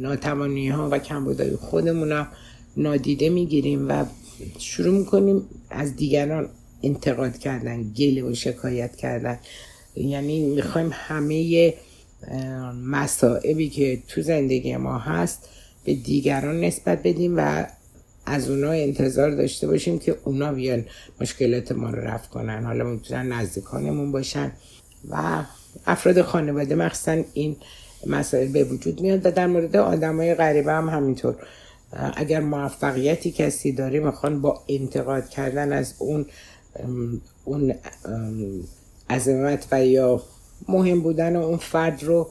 ناتوانی 0.00 0.68
ها 0.68 0.88
و 0.90 0.98
کمبودهای 0.98 1.56
خودمون 1.56 2.12
هم 2.12 2.28
نادیده 2.76 3.28
می‌گیریم 3.28 3.88
و 3.88 4.04
شروع 4.58 4.98
می‌کنیم 4.98 5.42
از 5.70 5.96
دیگران 5.96 6.48
انتقاد 6.82 7.38
کردن 7.38 7.82
گله 7.82 8.22
و 8.22 8.34
شکایت 8.34 8.96
کردن. 8.96 9.38
یعنی 9.94 10.40
می‌خوایم 10.40 10.90
همه 10.92 11.74
مسائبی 12.84 13.68
که 13.68 14.02
تو 14.08 14.22
زندگی 14.22 14.76
ما 14.76 14.98
هست 14.98 15.48
به 15.84 15.94
دیگران 15.94 16.60
نسبت 16.60 17.02
بدیم 17.02 17.34
و 17.36 17.66
از 18.26 18.50
اونا 18.50 18.70
انتظار 18.70 19.30
داشته 19.30 19.66
باشیم 19.66 19.98
که 19.98 20.16
اونا 20.24 20.52
بیان 20.52 20.84
مشکلات 21.20 21.72
ما 21.72 21.90
رو 21.90 22.00
رفت 22.00 22.30
کنن. 22.30 22.64
حالا 22.64 22.84
می‌تونن 22.84 23.32
نزدیکانمون 23.32 24.12
باشن. 24.12 24.52
و 25.10 25.42
افراد 25.86 26.22
خانواده 26.22 26.74
مخصوصا 26.74 27.22
این 27.34 27.56
مسائل 28.06 28.48
به 28.48 28.64
وجود 28.64 29.00
میاد 29.00 29.26
و 29.26 29.30
در 29.30 29.46
مورد 29.46 29.76
آدمای 29.76 30.34
غریبه 30.34 30.72
هم 30.72 30.88
همینطور. 30.88 31.36
اگر 32.16 32.40
موفقیتی 32.40 33.30
کسی 33.30 33.72
داره 33.72 34.00
می‌خوان 34.00 34.40
با 34.40 34.62
انتقاد 34.68 35.28
کردن 35.28 35.72
از 35.72 35.94
اون 35.98 36.26
اون 37.44 37.74
عظمت 39.10 39.66
و 39.72 39.86
یا 39.86 40.22
مهم 40.68 41.00
بودن 41.00 41.36
اون 41.36 41.56
فرد 41.56 42.02
رو 42.04 42.28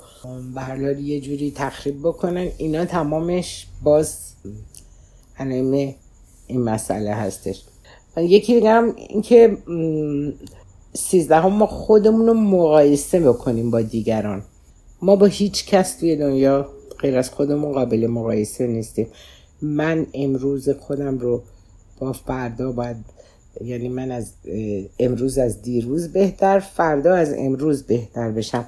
به 0.55 1.01
یه 1.01 1.21
جوری 1.21 1.51
تخریب 1.55 2.00
بکنن 2.00 2.48
اینا 2.57 2.86
تمامش 2.86 3.67
باز 3.83 4.17
علائم 5.38 5.95
این 6.48 6.62
مسئله 6.62 7.13
هستش. 7.13 7.63
یکی 8.17 8.55
دیگه 8.55 8.69
هم 8.69 8.95
اینکه 8.95 9.57
سیزده 10.93 11.45
ما 11.45 11.65
خودمون 11.65 12.27
رو 12.27 12.33
مقایسه 12.33 13.19
بکنیم 13.19 13.71
با 13.71 13.81
دیگران. 13.81 14.41
ما 15.01 15.15
با 15.15 15.25
هیچ 15.25 15.65
کس 15.65 15.93
توی 15.93 16.15
دنیا 16.15 16.69
غیر 17.00 17.17
از 17.17 17.29
خودمون 17.29 17.74
قابل 17.74 18.07
مقایسه 18.07 18.67
نیستیم. 18.67 19.07
من 19.62 20.07
امروز 20.13 20.69
خودم 20.69 21.17
رو 21.17 21.41
با 22.00 22.13
فردا 22.13 22.71
باید 22.71 22.98
یعنی 23.62 23.89
من 23.89 24.12
از 24.12 24.32
امروز 25.00 25.38
از 25.38 25.62
دیروز 25.62 26.13
بهتر 26.13 26.60
فردا 26.60 27.16
از 27.16 27.34
امروز 27.38 27.84
بهتر 27.84 28.32
بشم. 28.32 28.66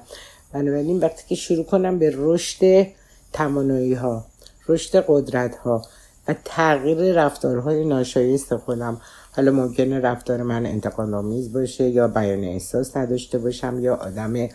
بنابراین 0.52 0.98
وقتی 0.98 1.22
که 1.28 1.34
شروع 1.34 1.64
کنم 1.64 1.98
به 1.98 2.12
رشد 2.16 2.86
توانایی 3.32 3.94
ها 3.94 4.24
رشد 4.68 5.04
قدرت 5.08 5.56
ها 5.56 5.82
و 6.28 6.34
تغییر 6.44 7.12
رفتارهای 7.24 7.84
ناشایست 7.84 8.56
خودم. 8.56 9.00
حالا 9.32 9.52
ممکنه 9.52 10.00
رفتار 10.00 10.42
من 10.42 10.66
انتقال 10.66 11.14
آمیز 11.14 11.52
باشه 11.52 11.88
یا 11.88 12.08
بیان 12.08 12.44
احساس 12.44 12.96
نداشته 12.96 13.38
باشم 13.38 13.78
یا 13.80 13.94
آدم 13.94 14.48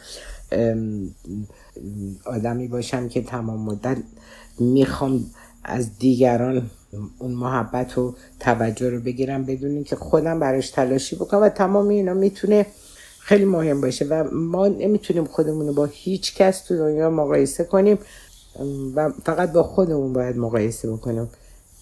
آدمی 2.25 2.67
باشم 2.67 3.09
که 3.09 3.21
تمام 3.21 3.59
مدت 3.59 3.97
می‌خوام 4.59 5.25
از 5.63 5.97
دیگران 5.97 6.69
اون 7.19 7.31
محبت 7.31 7.97
و 7.97 8.15
توجه 8.39 8.89
رو 8.89 8.99
بگیرم 8.99 9.43
بدونین 9.43 9.83
که 9.83 9.95
خودم 9.95 10.39
براش 10.39 10.69
تلاشی 10.69 11.15
بکنم 11.15 11.41
و 11.41 11.49
تمام 11.49 11.87
اینا 11.87 12.13
می‌تونه 12.13 12.65
خیلی 13.19 13.45
مهم 13.45 13.81
باشه 13.81 14.05
و 14.05 14.23
ما 14.33 14.67
نمی‌تونیم 14.67 15.25
خودمون 15.25 15.67
رو 15.67 15.73
با 15.73 15.85
هیچ 15.85 16.35
کس 16.35 16.61
تو 16.61 16.77
دنیا 16.77 17.09
مقایسه 17.09 17.63
کنیم 17.63 17.99
و 18.95 19.09
فقط 19.09 19.51
با 19.51 19.63
خودمون 19.63 20.13
باید 20.13 20.37
مقایسه 20.37 20.91
بکنیم. 20.91 21.29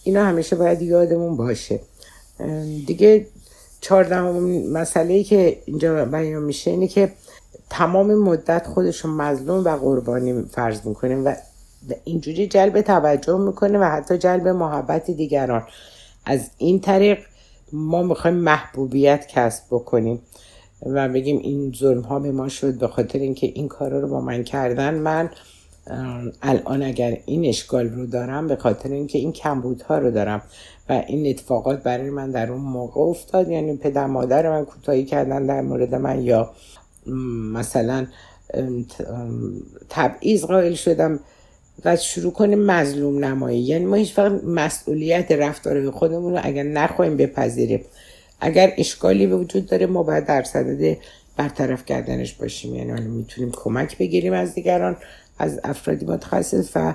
اینا 0.04 0.26
همیشه 0.26 0.56
باید 0.56 0.82
یادمون 0.82 1.38
باشه. 1.38 1.80
دیگه 2.88 3.28
چهاردهم 3.82 4.34
مسئله 4.68 5.14
ای 5.14 5.24
که 5.24 5.58
اینجا 5.66 6.06
بیان 6.06 6.44
میشه 6.44 6.72
اینه 6.72 6.88
که 6.88 7.12
تمام 7.70 8.16
مدت 8.16 8.68
خودشون 8.68 9.12
مظلوم 9.12 9.64
و 9.66 9.70
قربانی 9.70 10.42
فرض 10.52 10.88
می‌کنه 10.88 11.16
و 11.16 11.36
اینجوری 12.04 12.48
جلب 12.48 12.82
توجه 12.82 13.38
می‌کنه 13.38 13.80
و 13.80 13.84
حتی 13.84 14.18
جلب 14.18 14.48
محبت 14.48 15.12
دیگران. 15.12 15.63
از 16.25 16.50
این 16.58 16.80
طریق 16.80 17.20
ما 17.74 18.04
می‌خوایم 18.04 18.38
محبوبیت 18.38 19.27
کسب 19.27 19.63
بکنیم 19.72 20.22
و 20.86 21.10
بگیم 21.10 21.39
این 21.39 21.74
ظلم 21.80 22.01
ها 22.01 22.20
به 22.20 22.32
ما 22.32 22.50
شد 22.50 22.80
به 22.80 22.88
خاطر 22.88 23.20
اینکه 23.20 23.48
این 23.48 23.68
کارا 23.68 24.00
رو 24.00 24.08
با 24.08 24.22
من 24.22 24.44
کردن. 24.44 24.94
من 24.94 25.30
الان 26.42 26.84
اگر 26.84 27.18
این 27.25 27.46
اشکال 27.46 27.89
رو 27.89 28.06
دارم 28.06 28.48
به 28.48 28.56
خاطر 28.56 28.89
اینکه 28.89 29.18
این 29.18 29.32
کمبودها 29.32 29.98
رو 29.98 30.12
دارم 30.12 30.42
و 30.89 31.04
این 31.08 31.30
اتفاقات 31.30 31.84
برای 31.84 32.10
من 32.10 32.32
در 32.32 32.51
اون 32.51 32.62
موقع 32.62 33.01
افتاد 33.01 33.50
یعنی 33.50 33.77
پدر 33.77 34.06
مادر 34.06 34.50
من 34.50 34.65
کوتاهی 34.65 35.06
کردن 35.06 35.46
در 35.46 35.62
مورد 35.62 35.96
من 35.96 36.22
یا 36.22 36.51
مثلا 37.54 38.08
تبعیض 39.89 40.46
قائل 40.46 40.74
شدم 40.74 41.20
و 41.86 41.96
شروع 41.96 42.32
کنیم 42.32 42.60
مظلوم 42.60 43.25
نمایی. 43.25 43.60
یعنی 43.60 43.86
ما 43.86 43.96
هیچ 43.96 44.18
وقت 44.18 44.44
مسئولیت 44.44 45.32
رفتار 45.32 45.92
خودمون 45.92 46.34
رو 46.34 46.39
اگر 46.44 46.63
نخواهیم 46.63 47.18
بپذیریم. 47.18 47.82
اگر 48.39 48.74
اشکالی 48.77 49.27
به 49.27 49.36
وجود 49.36 49.65
داره 49.65 49.86
ما 49.86 50.04
باید 50.04 50.25
در 50.25 50.44
صدد 50.44 50.98
برطرف 51.38 51.86
کردنش 51.86 52.34
باشیم. 52.34 52.75
یعنی 52.75 53.08
می‌تونیم 53.08 53.51
کمک 53.51 53.98
بگیریم 53.98 54.34
از 54.34 54.54
دیگران 54.54 54.98
از 55.39 55.60
افرادی 55.63 56.06
متخصص 56.06 56.70
و 56.75 56.94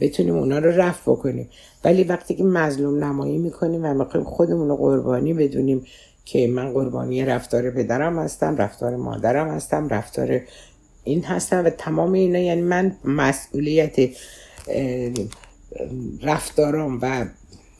بتونیم 0.00 0.36
اونا 0.36 0.58
رو 0.58 0.70
رفع 0.70 1.12
بکنیم. 1.12 1.48
ولی 1.84 2.04
وقتی 2.04 2.34
که 2.34 2.44
مظلوم 2.44 3.04
نمایی 3.04 3.38
می‌کنیم 3.38 3.84
و 3.84 3.94
می‌خوایم 3.94 4.26
خودمون 4.26 4.68
رو 4.68 4.76
قربانی 4.76 5.34
بدونیم 5.34 5.86
که 6.24 6.46
من 6.46 6.72
قربانی 6.72 7.24
رفتار 7.24 7.70
پدرم 7.70 8.18
هستم 8.18 8.56
رفتار 8.56 8.96
مادرم 8.96 9.48
هستم 9.48 9.88
رفتار 9.88 10.40
این 11.04 11.24
هستم 11.24 11.64
و 11.64 11.70
تمام 11.70 12.12
اینا 12.12 12.38
یعنی 12.38 12.60
من 12.60 12.96
مسئولیت 13.04 13.96
رفتارم 16.22 16.98
و 17.02 17.26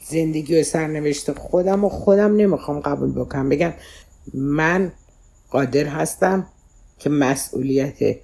زندگی 0.09 0.61
و 0.61 0.65
سرنوشت 0.65 1.33
خودم 1.33 1.85
و 1.85 1.89
خودم 1.89 2.37
نمی‌خوام 2.37 2.81
قبول 2.81 3.13
بکنم. 3.13 3.49
بگم 3.49 3.73
من 4.35 4.93
قادر 5.51 5.85
هستم 5.85 6.47
که 6.99 7.11
مسئولیت 7.11 8.17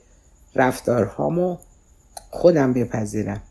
رفتارهامو 0.55 1.57
خودم 2.31 2.73
بپذیرم. 2.73 3.43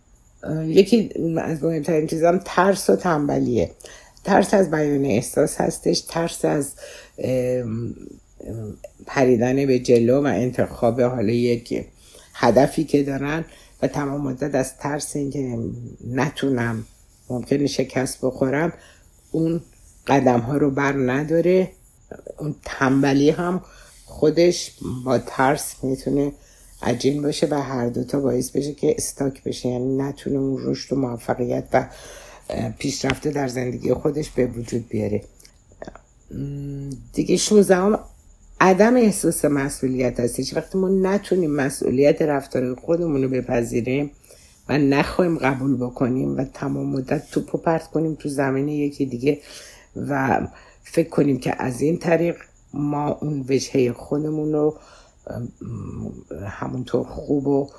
یکی 0.66 1.10
از 1.38 1.64
مهمترین 1.64 2.08
چیزام 2.08 2.40
ترس 2.46 2.90
و 2.90 2.96
تنبلیه. 2.96 3.72
ترس 4.24 4.54
از 4.54 4.72
بیان 4.72 5.06
احساس 5.06 5.62
هستش 5.62 6.02
ترس 6.02 6.46
از 6.46 6.76
پریدن 9.06 9.66
به 9.66 9.80
جلو 9.80 10.22
و 10.22 10.26
انتخاب 10.26 11.02
حالا 11.02 11.34
یک 11.34 11.86
هدفی 12.34 12.84
که 12.84 13.04
دارن 13.04 13.46
و 13.82 13.88
تمام 13.88 14.22
مدت 14.22 14.56
از 14.56 14.78
ترس 14.78 15.16
اینکه 15.16 15.58
نتونم 16.08 16.86
ممکنه 17.30 17.68
شکست 17.68 18.18
بخورم 18.22 18.74
اون 19.32 19.62
قدم 20.08 20.40
ها 20.40 20.58
رو 20.58 20.72
بر 20.72 20.94
نداره. 20.94 21.72
اون 22.38 22.56
تنبلی 22.64 23.30
هم 23.30 23.62
خودش 24.06 24.72
با 25.06 25.18
ترس 25.18 25.76
می‌تونه 25.84 26.32
عجین 26.82 27.22
باشه 27.22 27.48
و 27.52 27.54
هر 27.54 27.88
دوتا 27.88 28.20
باعث 28.20 28.50
بشه 28.50 28.74
که 28.74 28.96
استاک 28.98 29.44
بشه. 29.44 29.70
یعنی 29.70 29.98
نتونه 29.98 30.38
اون 30.38 30.58
رشد 30.60 30.94
و 30.94 30.96
موفقیت 30.96 31.64
و 31.74 31.88
پیشرفته 32.80 33.32
در 33.32 33.48
زندگی 33.48 33.94
خودش 33.94 34.30
به 34.30 34.46
وجود 34.46 34.90
بیاره. 34.90 35.24
دیگه 37.14 37.38
16 37.38 37.98
عدم 38.66 38.96
احساس 38.96 39.46
مسئولیت 39.46 40.20
هستش 40.20 40.54
وقتی 40.54 40.78
ما 40.78 40.90
نتونیم 40.90 41.52
مسئولیت 41.52 42.22
رفتار 42.22 42.76
خودمون 42.76 43.24
رو 43.24 43.30
بپذیریم 43.30 44.12
و 44.70 44.78
نخواهیم 44.78 45.38
قبول 45.38 45.78
بکنیم 45.78 46.38
و 46.38 46.44
تمام 46.44 46.90
مدت 46.90 47.32
توپ 47.32 47.64
پرت 47.64 47.88
کنیم 47.88 48.16
تو 48.16 48.30
زمین 48.30 48.68
یکی 48.68 49.06
دیگه 49.06 49.40
و 49.96 50.42
فکر 50.84 51.10
کنیم 51.10 51.40
که 51.40 51.64
از 51.64 51.82
این 51.82 51.98
طریق 51.98 52.36
ما 52.74 53.12
اون 53.12 53.46
وجهه 53.50 53.94
خودمون 53.94 54.54
رو 54.54 54.78
همونطور 56.48 57.04
خوب 57.04 57.48
و 57.48 57.70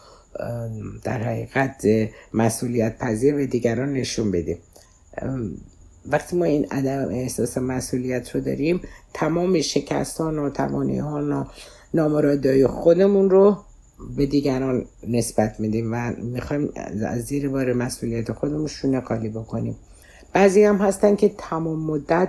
در 1.04 1.22
حقیقت 1.22 1.86
مسئولیت 2.34 2.98
پذیر 2.98 3.34
به 3.34 3.46
دیگران 3.46 3.92
نشون 3.92 4.30
بدیم. 4.30 4.58
وقتی 6.10 6.36
ما 6.36 6.44
این 6.44 6.66
عدم 6.70 7.08
احساس 7.10 7.58
مسئولیت 7.58 8.34
رو 8.34 8.40
داریم 8.40 8.80
تمام 9.14 9.60
شکستان 9.60 10.38
و 10.38 10.50
توانی 10.50 10.98
ها 10.98 11.22
و 11.30 11.44
نامرادهای 11.94 12.66
خودمون 12.66 13.30
رو 13.30 13.56
به 14.16 14.26
دیگران 14.26 14.84
نسبت 15.08 15.60
میدیم 15.60 15.92
و 15.92 16.12
می‌خوایم 16.12 16.72
از 17.06 17.24
زیر 17.24 17.48
بار 17.48 17.72
مسئولیت 17.72 18.32
خودمون 18.32 18.66
شونه 18.66 19.00
خالی 19.00 19.28
بکنیم. 19.28 19.76
بعضی 20.32 20.64
هم 20.64 20.76
هستن 20.76 21.16
که 21.16 21.34
تمام 21.38 21.78
مدت 21.78 22.28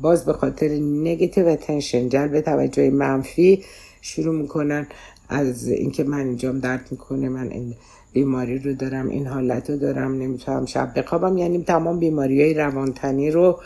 باز 0.00 0.24
به 0.24 0.32
خاطر 0.32 0.68
نگتیو 0.78 1.46
اتنشن 1.46 2.08
جلب 2.08 2.40
توجه 2.40 2.90
منفی 2.90 3.64
شروع 4.00 4.34
می‌کنن 4.34 4.86
از 5.28 5.68
اینکه 5.68 6.04
من 6.04 6.26
اینجام 6.26 6.58
درد 6.58 6.88
می‌کنه 6.90 7.28
من 7.28 7.50
این 7.50 7.74
بیماری 8.12 8.58
رو 8.58 8.74
دارم 8.74 9.08
این 9.08 9.26
حالت 9.26 9.70
رو 9.70 9.76
دارم 9.76 10.14
نمی‌تونم 10.14 10.66
شب 10.66 10.98
بخوابم. 10.98 11.38
یعنی 11.38 11.64
تمام 11.64 11.98
بیماری 11.98 12.42
های 12.42 12.54
روانتنی 12.54 13.30
رو 13.30 13.60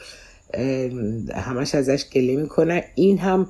همش 1.35 1.75
ازش 1.75 2.05
گله 2.13 2.37
می‌کنه. 2.37 2.85
این 2.95 3.19
هم 3.19 3.47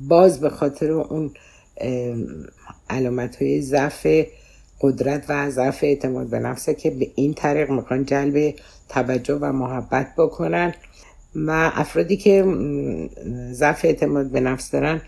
باز 0.00 0.40
به 0.40 0.50
خاطر 0.50 0.90
اون 0.90 1.30
علامت 2.90 3.42
های 3.42 3.60
ضعف 3.62 4.06
قدرت 4.80 5.24
و 5.28 5.50
ضعف 5.50 5.84
اعتماد 5.84 6.26
به 6.26 6.38
نفسه 6.38 6.74
که 6.74 6.90
به 6.90 7.10
این 7.14 7.34
طریق 7.34 7.70
می‌خوان 7.70 8.04
جلب 8.04 8.54
توجه 8.88 9.34
و 9.34 9.52
محبت 9.52 10.14
بکنن. 10.18 10.74
و 11.34 11.70
افرادی 11.74 12.16
که 12.16 12.44
ضعف 13.52 13.84
اعتماد 13.84 14.30
به 14.30 14.40
نفس 14.40 14.70
دارن 14.70 15.00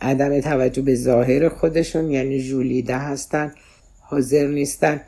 عدم 0.00 0.40
توجه 0.40 0.82
به 0.82 0.94
ظاهر 0.94 1.48
خودشون 1.48 2.10
یعنی 2.10 2.42
جولیده 2.42 2.96
هستن 2.96 3.52
حاضر 4.00 4.46
نیستن. 4.46 5.00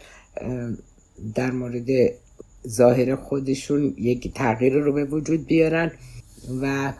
در 1.34 1.50
مورد 1.50 1.86
ظاهر 2.68 3.16
خودشون 3.16 3.94
یک 3.98 4.34
تغییر 4.34 4.74
رو 4.74 4.92
به 4.92 5.04
وجود 5.04 5.46
بیارن 5.46 5.90
و 6.62 6.92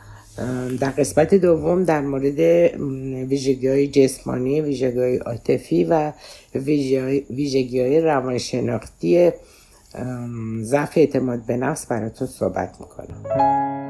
در 0.81 0.91
قسمت 0.91 1.35
دوم 1.35 1.85
در 1.85 2.01
مورد 2.01 2.39
ویژگی 3.31 3.69
های 3.69 3.89
جسمانی 3.89 4.61
ویژگی 4.61 4.99
های 4.99 5.17
عاطفی 5.17 5.85
و 5.85 6.13
ویژگی 7.31 7.81
های 7.81 8.01
روانشناختی 8.01 9.31
ضعف 10.63 10.93
اعتماد 10.99 11.47
به 11.47 11.57
نفس 11.57 11.87
براتون 11.87 12.29
صحبت 12.29 12.75
می‌کنم. 12.81 13.86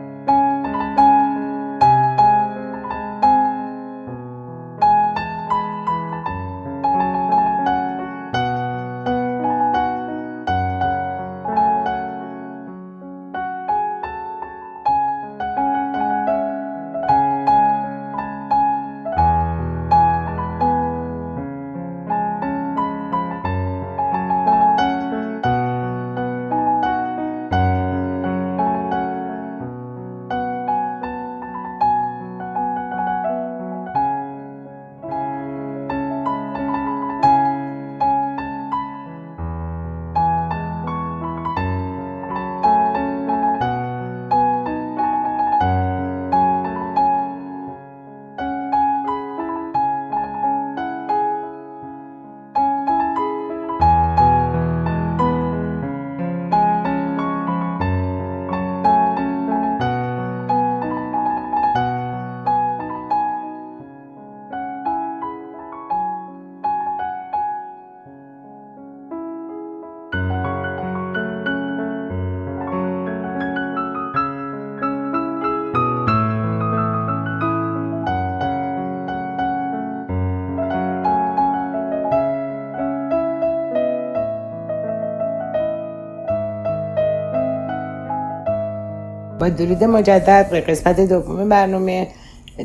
درود 89.50 89.84
مجدد 89.84 90.50
به 90.50 90.60
قسمت 90.60 91.00
دوم 91.00 91.48
برنامه 91.48 92.08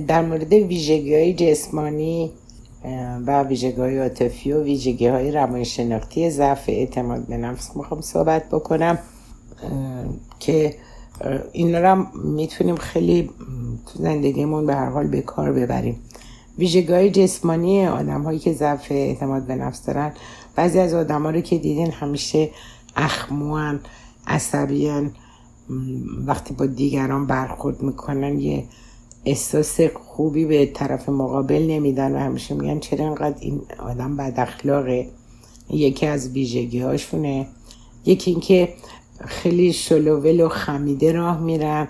در 0.08 0.22
مورد 0.22 0.54
ویژگی 0.54 1.16
های 1.16 1.34
جسمانی 1.34 2.32
و 3.28 3.44
ویژگی 3.44 3.82
های 3.82 4.00
عاطفی 4.00 4.52
و 4.52 4.64
ویژگی 4.64 5.08
های 5.08 5.32
روانشناختی 5.32 6.30
ضعف 6.30 6.64
اعتماد 6.68 7.28
به 7.28 7.38
نفس 7.38 7.76
می‌خوام 7.76 8.02
صحبت 8.02 8.50
بکنم 8.50 9.00
که 10.40 10.76
این 11.52 11.76
رو 11.76 12.06
می‌تونیم 12.24 12.76
خیلی 12.76 13.30
تو 13.88 14.04
زندگیمون 14.04 14.66
به 14.66 14.76
هر 14.76 14.90
حال 14.90 15.08
به 15.08 15.22
کار 15.22 15.52
ببریم. 15.52 16.00
ویژگی 16.58 16.94
های 16.94 17.12
جسمانی 17.12 17.88
آدم 17.88 18.22
هایی 18.22 18.40
که 18.40 18.54
ضعف 18.54 18.88
اعتماد 18.90 19.44
به 19.44 19.56
نفس 19.56 19.86
دارن 19.86 20.14
بعضی 20.56 20.80
از 20.80 20.94
آدم 20.94 21.24
ها 21.24 21.30
رو 21.30 21.42
که 21.42 21.58
دیدین 21.58 21.92
همیشه 21.92 22.50
اخموان 22.96 23.80
عصبیان 24.28 25.12
وقتی 26.26 26.54
با 26.54 26.66
دیگران 26.66 27.28
برخورد 27.28 27.82
می‌کنن 27.82 28.40
یه 28.40 28.66
احساس 29.26 29.82
خوبی 29.82 30.46
به 30.46 30.66
طرف 30.66 31.10
مقابل 31.10 31.66
نمیدن 31.70 32.16
و 32.16 32.20
همیشه 32.20 32.56
میگن 32.56 32.80
چرا 32.80 33.06
انقدر 33.06 33.36
این 33.40 33.62
آدم 33.80 34.18
بد 34.18 34.34
اخلاقه؟ 34.38 35.10
یکی 35.70 36.06
از 36.06 36.32
ویژگی 36.32 36.80
هاشونه 36.80 37.48
یکی 38.06 38.32
اینکه 38.32 38.74
خیلی 39.26 39.74
شلوول 39.74 40.42
و 40.42 40.50
خمیده 40.50 41.12
راه 41.12 41.40
میرن. 41.40 41.88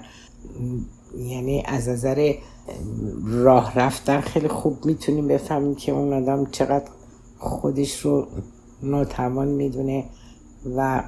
یعنی 1.18 1.64
از 1.66 1.90
نظر 1.90 2.34
راه 3.26 3.80
رفتن 3.80 4.22
خیلی 4.22 4.48
خوب 4.48 4.86
می‌تونیم 4.86 5.28
بفهمیم 5.28 5.76
که 5.76 5.92
اون 5.92 6.14
آدم 6.14 6.48
چقدر 6.52 6.86
خودش 7.38 8.00
رو 8.00 8.28
ناتوان 8.84 9.48
می‌دونه 9.48 10.06
و 10.76 11.04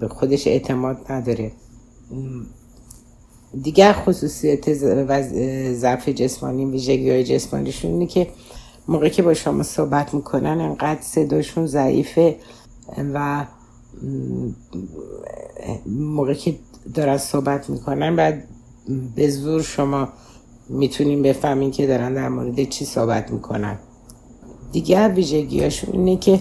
به 0.00 0.08
خودش 0.08 0.46
اعتماد 0.46 1.12
نداره. 1.12 1.52
دیگر 3.62 3.92
خصوصیت 3.92 4.72
ضعف 5.72 6.08
جسمانی 6.08 6.64
ویژگی 6.64 7.10
های 7.10 7.24
جسمانیشون 7.24 7.90
اینه 7.90 8.06
که 8.06 8.28
موقعی 8.88 9.10
که 9.10 9.22
با 9.22 9.34
شما 9.34 9.62
صحبت 9.62 10.14
می‌کنن 10.14 10.60
انقدر 10.60 11.00
صداشون 11.00 11.66
ضعیفه 11.66 12.36
و 13.14 13.46
موقعی 15.86 16.34
که 16.34 16.54
دارن 16.94 17.16
صحبت 17.16 17.70
می‌کنن 17.70 18.16
بعد 18.16 18.44
به 19.14 19.30
زور 19.30 19.62
شما 19.62 20.08
می‌تونیم 20.68 21.22
بفهمین 21.22 21.70
که 21.70 21.86
دارن 21.86 22.14
در 22.14 22.28
مورد 22.28 22.64
چی 22.64 22.84
صحبت 22.84 23.30
می‌کنن. 23.30 23.78
دیگر 24.72 25.12
ویژگی 25.16 25.62
هاشون 25.62 25.92
اینه 25.92 26.16
که 26.16 26.40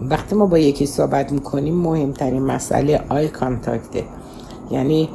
وقتی 0.00 0.36
ما 0.36 0.46
با 0.46 0.58
یکی 0.58 0.86
صحبت 0.86 1.32
می‌کنیم 1.32 1.74
مهمترین 1.74 2.42
مسئله 2.42 3.00
آی 3.08 3.28
کانتاکته. 3.28 4.04
یعنی 4.70 5.08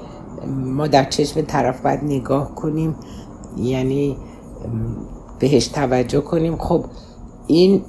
ما 0.47 0.87
در 0.87 1.03
چشم 1.03 1.41
طرف 1.41 1.81
باید 1.81 2.03
نگاه 2.03 2.55
کنیم 2.55 2.95
یعنی 3.57 4.17
بهش 5.39 5.67
توجه 5.67 6.21
کنیم. 6.21 6.57
خب 6.57 6.85
این 7.47 7.81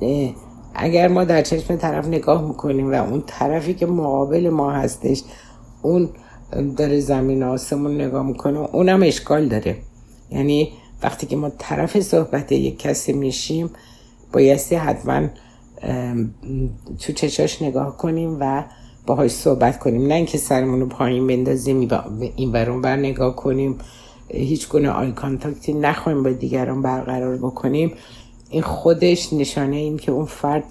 اگر 0.74 1.08
ما 1.08 1.24
در 1.24 1.42
چشم 1.42 1.76
طرف 1.76 2.06
نگاه 2.06 2.42
می‌کنیم 2.42 2.92
و 2.92 2.94
اون 2.94 3.22
طرفی 3.26 3.74
که 3.74 3.86
مقابل 3.86 4.48
ما 4.48 4.72
هستش 4.72 5.22
اون 5.82 6.08
داره 6.76 7.00
زمین 7.00 7.42
آسمون 7.42 8.00
نگاه 8.00 8.26
می‌کنه 8.26 8.58
اونم 8.58 9.02
اشکال 9.02 9.48
داره. 9.48 9.76
یعنی 10.30 10.72
وقتی 11.02 11.26
که 11.26 11.36
ما 11.36 11.50
طرف 11.58 12.00
صحبت 12.00 12.52
یک 12.52 12.78
کسی 12.78 13.12
میشیم 13.12 13.70
بایستی 14.32 14.74
حتما 14.74 15.28
تو 16.98 17.12
چشاش 17.12 17.62
نگاه 17.62 17.96
کنیم 17.96 18.36
و 18.40 18.64
باهاش 19.06 19.30
صحبت 19.30 19.78
کنیم. 19.78 20.06
نه 20.06 20.14
اینکه 20.14 20.38
سرمون 20.38 20.80
رو 20.80 20.86
پایین 20.86 21.26
بندازیم 21.26 21.88
این 22.36 22.52
برون 22.52 22.80
بر 22.80 22.96
نگاه 22.96 23.36
کنیم. 23.36 23.78
هیچ 24.28 24.68
گونه 24.68 24.90
آی 24.90 25.12
کانتاکتی 25.12 25.72
نخواهیم 25.72 26.22
با 26.22 26.30
دیگران 26.30 26.82
برقرار 26.82 27.36
بکنیم. 27.36 27.92
این 28.50 28.62
خودش 28.62 29.32
نشانه 29.32 29.76
این 29.76 29.96
که 29.96 30.12
اون 30.12 30.24
فرد 30.24 30.64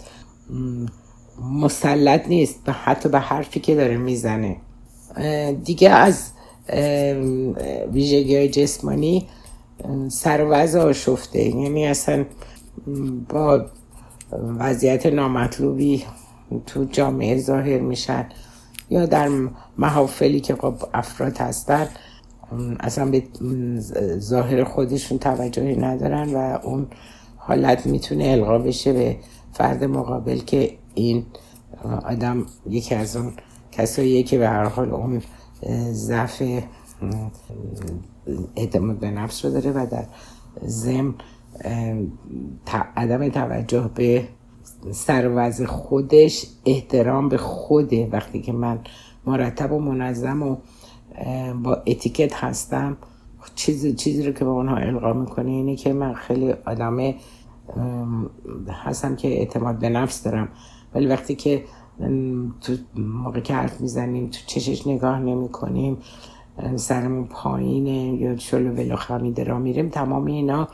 مسلط 1.51 2.27
نیست. 2.27 2.63
به 2.65 2.71
حتی 2.71 3.09
به 3.09 3.19
حرفی 3.19 3.59
که 3.59 3.75
داره 3.75 3.97
می‌زنه. 3.97 4.57
دیگه 5.63 5.89
از 5.89 6.31
ویژگی 7.93 8.35
های 8.35 8.49
جسمانی 8.49 9.27
سر 10.07 10.47
وضع 10.49 10.79
آشفته. 10.79 11.39
یعنی 11.39 11.87
اصلا 11.87 12.25
با 13.29 13.65
وضعیت 14.31 15.05
نامطلوبی 15.05 16.03
تو 16.65 16.83
جامعه 16.83 17.37
ظاهر 17.37 17.79
میشن 17.79 18.29
یا 18.89 19.05
در 19.05 19.29
محافلی 19.77 20.39
که 20.39 20.55
خب 20.55 20.75
افراد 20.93 21.37
هستن 21.37 21.87
اصلا 22.79 23.05
به 23.05 23.23
ظاهر 24.19 24.63
خودشون 24.63 25.17
توجهی 25.17 25.75
ندارن 25.75 26.33
و 26.33 26.59
اون 26.63 26.87
حالت 27.37 27.85
می‌تونه 27.85 28.23
القا 28.23 28.57
بشه 28.57 28.93
به 28.93 29.17
فرد 29.53 29.83
مقابل 29.83 30.37
که 30.37 30.77
این 30.95 31.25
آدم 32.05 32.45
یکی 32.69 32.95
از 32.95 33.17
اون 33.17 33.33
کساییه 33.71 34.23
که 34.23 34.37
به 34.37 34.49
هر 34.49 34.63
حال 34.63 34.91
اون 34.91 35.21
ضعف 35.91 36.43
اعتماد 38.55 38.99
به 38.99 39.11
نفس 39.11 39.45
رو 39.45 39.51
داره 39.51 39.71
و 39.71 39.85
در 39.91 40.05
زم 40.61 41.15
عدم 42.95 43.29
توجه 43.29 43.89
به 43.95 44.27
سروز 44.91 45.61
خودش 45.61 46.45
احترام 46.65 47.29
به 47.29 47.37
خوده. 47.37 48.09
وقتی 48.11 48.41
که 48.41 48.51
من 48.51 48.79
مرتب 49.25 49.71
و 49.71 49.79
منظم 49.79 50.43
و 50.43 50.57
با 51.63 51.75
اتیکت 51.87 52.43
هستم 52.43 52.97
چیزی 53.55 53.93
چیزی 53.93 54.23
رو 54.23 54.31
که 54.31 54.45
به 54.45 54.51
اونها 54.51 54.75
القا 54.75 55.13
می‌کنه 55.13 55.49
اینه 55.49 55.75
که 55.75 55.93
من 55.93 56.13
خیلی 56.13 56.53
آدم 56.65 57.13
هستم 58.69 59.15
که 59.15 59.27
اعتماد 59.27 59.79
به 59.79 59.89
نفس 59.89 60.23
دارم. 60.23 60.49
ولی 60.95 61.07
وقتی 61.07 61.35
که 61.35 61.63
تو 62.61 62.73
موقع 62.95 63.39
که 63.39 63.53
حرف 63.53 63.81
می‌زنیم 63.81 64.27
تو 64.27 64.39
چشش 64.45 64.87
نگاه 64.87 65.19
نمی 65.19 65.49
کنیم 65.49 65.97
سرمون 66.75 67.27
پایینه 67.27 68.21
یا 68.21 68.37
شلو 68.37 68.71
ولو 68.71 68.95
خمیده 68.95 69.43
را 69.43 69.59
میریم 69.59 69.89
تمام 69.89 70.25
اینا 70.25 70.67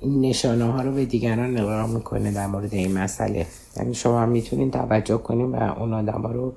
این 0.00 0.20
نشانه 0.20 0.64
ها 0.64 0.82
رو 0.82 0.92
به 0.92 1.04
دیگران 1.04 1.56
القا 1.56 1.86
می‌کنه 1.86 2.32
در 2.32 2.46
مورد 2.46 2.74
این 2.74 2.98
مسئله. 2.98 3.46
یعنی 3.76 3.94
شما 3.94 4.20
هم 4.20 4.28
می‌تونین 4.28 4.70
توجه 4.70 5.18
کنین 5.18 5.52
و 5.52 5.74
اون 5.78 5.94
آدم 5.94 6.22
ها 6.22 6.32
رو 6.32 6.52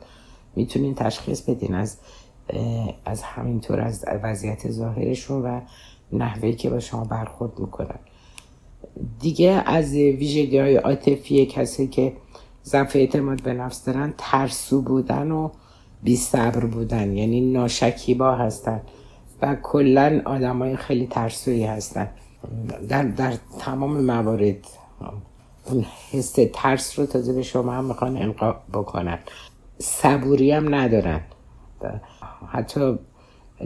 می‌تونین 0.56 0.96
تشخیص 0.96 1.42
بدین 1.42 1.76
از 1.76 1.98
از 3.06 3.22
همینطور 3.22 3.82
از 3.82 4.06
وضعیت 4.24 4.72
ظاهرشون 4.72 5.42
و 5.42 5.62
نحوهی 6.14 6.54
که 6.54 6.70
با 6.70 6.80
شما 6.80 7.04
برخورد 7.04 7.60
می‌کنن. 7.60 8.00
دیگه 9.20 9.64
از 9.66 9.94
ویژگی 9.94 10.58
های 10.58 10.76
عاطفی 10.76 11.46
کسی 11.46 11.88
که 11.88 12.14
ضعف 12.66 12.96
اعتماد 12.96 13.42
به 13.42 13.54
نفس 13.54 13.86
دارن 13.86 14.14
ترسو 14.18 14.82
بودن 14.82 15.32
و 15.32 15.50
بی 16.04 16.16
صبر 16.16 16.66
بودن 16.66 17.18
یعنی 17.18 17.52
ناشکیبا 17.52 18.36
هستن 18.36 18.82
و 19.42 19.56
کلا 19.56 20.22
آدم 20.26 20.60
های 20.60 20.76
خیلی 20.76 21.08
ترسویی 21.08 21.64
هستن. 21.64 22.10
در, 22.90 23.04
در 23.04 23.34
تمام 23.60 24.02
موارد 24.04 24.68
اون 25.66 25.86
حس 26.12 26.36
ترس 26.54 27.00
رو 27.00 27.06
تازه 27.06 27.34
به 27.34 27.44
شما 27.44 27.72
هم 27.72 27.86
می‌خوان 27.86 28.18
القا 28.18 28.56
بکنن. 28.74 29.20
صبوری 29.80 30.52
هم 30.52 30.76
ندارن. 30.76 31.22
حتی 32.52 33.00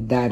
در 0.09 0.31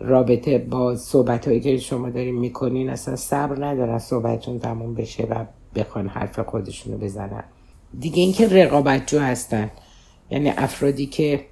رابطه 0.00 0.58
با 0.58 0.96
صحبت 0.96 1.48
هایی 1.48 1.60
که 1.60 1.78
شما 1.78 2.10
داریم 2.10 2.38
می‌کنین 2.38 2.90
اصلا 2.90 3.16
صبر 3.16 3.66
ندارن 3.66 3.98
صحبتتون 3.98 4.58
تموم 4.58 4.94
بشه 4.94 5.24
و 5.24 5.44
بخوان 5.74 6.08
حرف 6.08 6.40
خودشونو 6.40 6.98
بزنن. 6.98 7.44
دیگه 8.00 8.22
اینکه 8.22 8.48
رقابت 8.48 9.06
جو 9.06 9.18
هستن. 9.18 9.70
یعنی 10.30 10.50
افرادی 10.50 11.06
که 11.06 11.46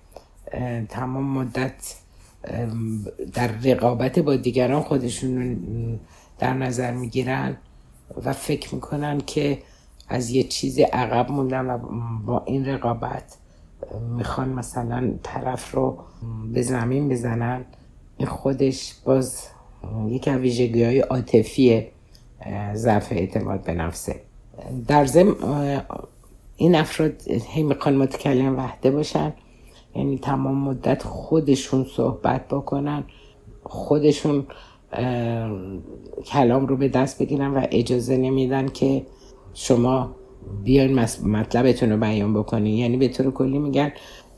تمام 0.89 1.25
مدت 1.25 1.95
در 3.35 3.49
رقابت 3.65 4.19
با 4.19 4.37
دیگران 4.37 4.83
خودشون 4.83 5.61
در 6.39 6.55
نظر 6.55 6.93
می‌گیرن 6.93 7.57
و 8.25 8.33
فکر 8.33 8.75
می‌کنن 8.75 9.21
که 9.21 9.63
از 10.09 10.31
یه 10.31 10.43
چیزی 10.43 10.83
عقب 10.83 11.31
موندن 11.31 11.67
و 11.67 11.79
با 12.27 12.43
این 12.47 12.67
رقابت 12.67 13.37
می‌خوان 14.17 14.49
مثلا 14.49 15.15
طرف 15.23 15.75
رو 15.75 15.99
به 16.53 16.63
زمین 16.63 17.09
بزنن. 17.09 17.65
این 18.17 18.29
خودش 18.29 18.95
باز 19.05 19.47
یکی 20.09 20.31
از 20.31 20.41
ویژگی 20.41 20.85
های 20.85 21.01
عاطفی 21.01 21.87
ضعف 22.75 23.13
اعتماد 23.13 23.63
به 23.63 23.75
نفسه. 23.75 24.21
در 24.89 25.07
ضمن 25.07 25.35
این 26.57 26.75
افراد 26.75 27.23
هی 27.29 27.63
می‌خوان 27.63 27.97
متکلم 27.97 28.57
وحده 28.57 28.91
باشن. 28.91 29.33
یعنی 29.95 30.19
تمام 30.19 30.59
مدت 30.59 31.03
خودشون 31.03 31.87
صحبت 31.97 32.49
بکنن. 32.49 33.05
خودشون 33.65 34.47
کلام 36.27 36.67
رو 36.67 36.77
به 36.77 36.89
دست 36.89 37.23
بگیرن 37.23 37.55
و 37.55 37.67
اجازه 37.71 38.17
نمیدن 38.17 38.69
که 38.69 39.07
شما 39.55 40.17
بیاین 40.65 41.01
مطلبتون 41.25 41.91
رو 41.91 41.97
بیان 41.97 42.35
بکنین. 42.35 42.75
یعنی 42.75 42.97
به 42.97 43.09
طور 43.09 43.31
کلی 43.31 43.59
میگن 43.59 43.93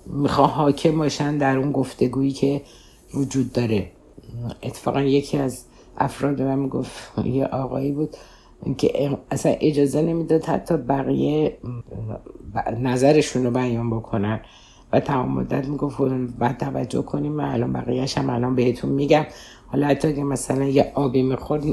میخوا 0.06 0.46
حاکم 0.46 0.98
باشن 0.98 1.38
در 1.38 1.56
اون 1.56 1.72
گفتگویی 1.72 2.30
که 2.30 2.62
وجود 3.14 3.52
داره. 3.52 3.90
اتفاقا 4.62 5.02
یکی 5.02 5.38
از 5.38 5.64
افراد 5.98 6.42
من 6.42 6.58
می‌گفت 6.58 7.18
یه 7.24 7.44
آقایی 7.44 7.92
بود 7.92 8.16
که 8.78 9.18
اصلا 9.30 9.56
اجازه 9.60 10.02
نمی‌داد 10.02 10.44
حتی 10.44 10.76
بقیه 10.76 11.58
نظرشون 12.80 13.44
رو 13.44 13.50
بیان 13.50 13.90
بکنن. 13.90 14.40
و 14.92 15.00
تمام 15.00 15.32
مدت 15.32 15.68
می‌گفت 15.68 16.00
بعد 16.38 16.58
توجه 16.58 17.02
کنیم 17.02 17.32
من 17.32 17.44
الان 17.44 17.72
بقیهش 17.72 18.18
هم 18.18 18.30
الان 18.30 18.54
بهتون 18.54 18.90
میگم. 18.90 19.26
حالا 19.72 19.86
حتی 19.86 20.08
اگه 20.08 20.22
مثلا 20.22 20.64
یه 20.64 20.92
آبی 20.94 21.22
می‌خورد 21.22 21.64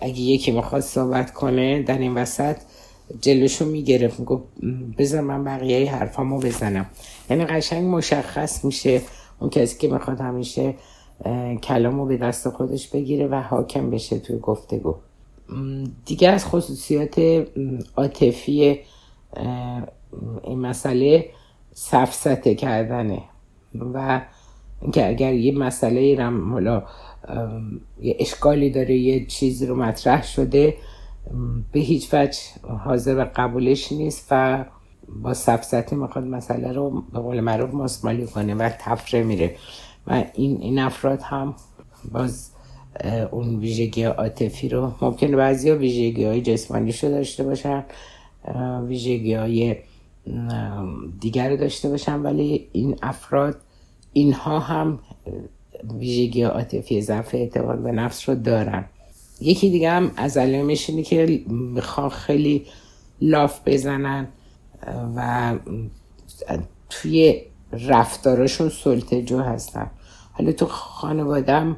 اگه 0.00 0.20
یکی 0.20 0.50
می‌خواد 0.50 0.82
صحبت 0.82 1.32
کنه 1.32 1.82
در 1.82 1.98
این 1.98 2.14
وسط 2.14 2.56
جلوشو 3.20 3.64
می‌گرفت 3.64 4.20
می‌گفت 4.20 4.42
بذار 4.98 5.20
من 5.20 5.44
بقیه 5.44 5.94
حرفامو 5.94 6.38
بزنم. 6.38 6.86
یعنی 7.30 7.44
قشنگ 7.44 7.94
مشخص 7.94 8.64
میشه 8.64 9.00
اون 9.40 9.50
کسی 9.50 9.78
که 9.78 9.88
می‌خواد 9.88 10.20
همیشه 10.20 10.74
کلامو 11.62 12.06
به 12.06 12.16
دست 12.16 12.48
خودش 12.48 12.88
بگیره 12.88 13.26
و 13.26 13.34
حاکم 13.34 13.90
بشه 13.90 14.18
توی 14.18 14.38
گفتگو. 14.38 14.94
دیگه 16.06 16.28
از 16.28 16.46
خصوصیات 16.46 17.18
عاطفی 17.96 18.80
این 20.44 20.58
مسئله 20.58 21.30
سفسته 21.72 22.54
کردنه. 22.54 23.22
و 23.94 24.20
اینکه 24.82 25.08
اگر 25.08 25.34
یه 25.34 25.58
مسئله 25.58 26.16
رم 26.18 26.52
حالا 26.52 26.82
یه 28.00 28.16
اشکالی 28.18 28.70
داره 28.70 28.94
یه 28.94 29.26
چیزی 29.26 29.66
رو 29.66 29.76
مطرح 29.76 30.22
شده 30.22 30.74
به 31.72 31.80
هیچ 31.80 32.14
وجه 32.14 32.38
حاضر 32.84 33.14
به 33.14 33.24
قبولش 33.24 33.92
نیست 33.92 34.26
و 34.30 34.64
با 35.22 35.34
سفسته 35.34 35.96
می‌خواد 35.96 36.24
مسئله 36.24 36.72
رو 36.72 37.02
به 37.12 37.18
قول 37.20 37.40
معروف 37.40 37.74
ماسمالی 37.74 38.26
کنه 38.26 38.54
و 38.54 38.70
تفره 38.80 39.22
میره. 39.22 39.56
و 40.06 40.24
این, 40.34 40.60
این 40.60 40.78
افراد 40.78 41.22
هم 41.22 41.54
باز 42.12 42.50
اون 43.30 43.58
ویژگی 43.58 44.04
عاطفی 44.04 44.68
رو 44.68 44.92
ممکنه 45.00 45.36
بعضی 45.36 45.70
ها 45.70 45.76
ویژگی 45.76 46.24
های 46.24 46.42
جسمانی 46.42 46.92
رو 47.02 47.08
داشته 47.08 47.44
باشن 47.44 47.84
ویژگی 48.86 49.34
های 49.34 49.76
دیگر 51.20 51.50
رو 51.50 51.56
داشته 51.56 51.88
باشن 51.88 52.20
ولی 52.20 52.68
این 52.72 52.98
افراد 53.02 53.56
اینها 54.12 54.58
هم 54.58 54.98
ویژگی 55.98 56.42
عاطفی 56.42 57.02
ضعف 57.02 57.34
اعتماد 57.34 57.82
به 57.82 57.92
نفس 57.92 58.28
رو 58.28 58.34
دارن. 58.34 58.84
یکی 59.40 59.70
دیگه 59.70 59.90
هم 59.90 60.10
از 60.16 60.36
علائمش 60.36 60.90
اینه 60.90 61.02
که 61.02 61.42
می‌خوان 61.46 62.08
خیلی 62.08 62.66
لاف 63.20 63.60
بزنن 63.66 64.28
و 65.16 65.54
توی 66.90 67.42
رفتارشون 67.72 68.68
سلطجو 68.68 69.40
هستن. 69.40 69.90
حالا 70.32 70.52
تو 70.52 70.66
خانوادم 70.66 71.76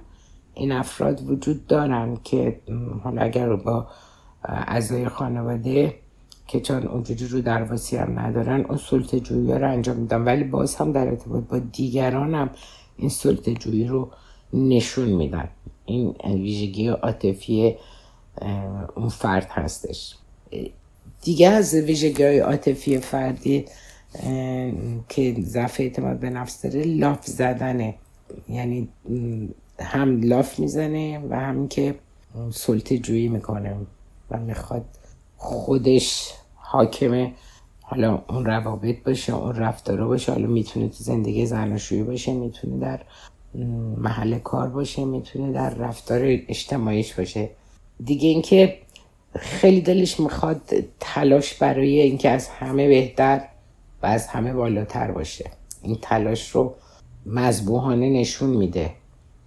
این 0.54 0.72
افراد 0.72 1.30
وجود 1.30 1.66
دارن 1.66 2.18
که 2.24 2.60
حالا 3.04 3.22
اگر 3.22 3.56
با 3.56 3.86
اعضای 4.44 5.08
خانواده 5.08 5.94
که 6.46 6.60
چون 6.60 6.86
اونجوری 6.86 7.26
رو 7.26 7.40
درواسی 7.40 7.96
هم 7.96 8.18
ندارن 8.18 8.60
اون 8.60 8.78
سلطه 8.78 9.20
جویی 9.20 9.52
رو 9.52 9.70
انجام 9.70 9.96
میدن 9.96 10.22
ولی 10.22 10.44
باز 10.44 10.74
هم 10.74 10.92
در 10.92 11.08
ارتباط 11.08 11.44
با 11.44 11.58
دیگران 11.58 12.34
هم 12.34 12.50
این 12.96 13.08
سلطه 13.08 13.54
جویی 13.54 13.84
رو 13.84 14.10
نشون 14.52 15.08
میدن. 15.08 15.48
این 15.86 16.14
ویژگی 16.24 16.88
عاطفی 16.88 17.76
اون 18.96 19.08
فرد 19.08 19.46
هستش. 19.50 20.14
دیگه 21.22 21.48
از 21.48 21.74
ویژگی 21.74 22.22
های 22.22 22.38
عاطفی 22.38 22.98
فردی 22.98 23.64
که 25.08 25.36
ضعف 25.40 25.80
اعتماد 25.80 26.18
به 26.18 26.30
نفس 26.30 26.62
داره 26.62 26.84
لاف 26.84 27.26
زدنه. 27.26 27.94
یعنی 28.48 28.88
هم 29.80 30.22
لاف 30.22 30.58
می‌زنه 30.58 31.18
و 31.30 31.40
هم 31.40 31.68
که 31.68 31.94
سلطه 32.50 32.98
جویی 32.98 33.28
می‌کنه 33.28 33.76
و 34.30 34.38
می‌خواد 34.38 34.84
خودش 35.44 36.32
حاکمه. 36.54 37.32
حالا 37.82 38.22
اون 38.28 38.44
روابط 38.44 38.96
باشه 39.06 39.34
اون 39.34 39.54
رفتارا 39.54 40.08
باشه. 40.08 40.32
حالا 40.32 40.46
می‌تونه 40.46 40.88
تو 40.88 40.94
زندگی 40.98 41.46
زناشویی 41.46 42.02
باشه 42.02 42.32
می‌تونه 42.32 42.78
در 42.78 43.00
محل 43.96 44.38
کار 44.38 44.68
باشه 44.68 45.04
می‌تونه 45.04 45.52
در 45.52 45.70
رفتار 45.70 46.20
اجتماعیش 46.24 47.14
باشه. 47.14 47.50
دیگه 48.04 48.28
اینکه 48.28 48.78
خیلی 49.36 49.80
دلش 49.80 50.20
می‌خواد 50.20 50.62
تلاش 51.00 51.54
برای 51.54 52.00
اینکه 52.00 52.30
از 52.30 52.48
همه 52.48 52.88
بهتر 52.88 53.44
و 54.02 54.06
از 54.06 54.26
همه 54.26 54.52
بالاتر 54.52 55.10
باشه. 55.10 55.50
این 55.82 55.98
تلاش 56.02 56.50
رو 56.50 56.74
مذبوحانه 57.26 58.10
نشون 58.10 58.50
میده 58.50 58.90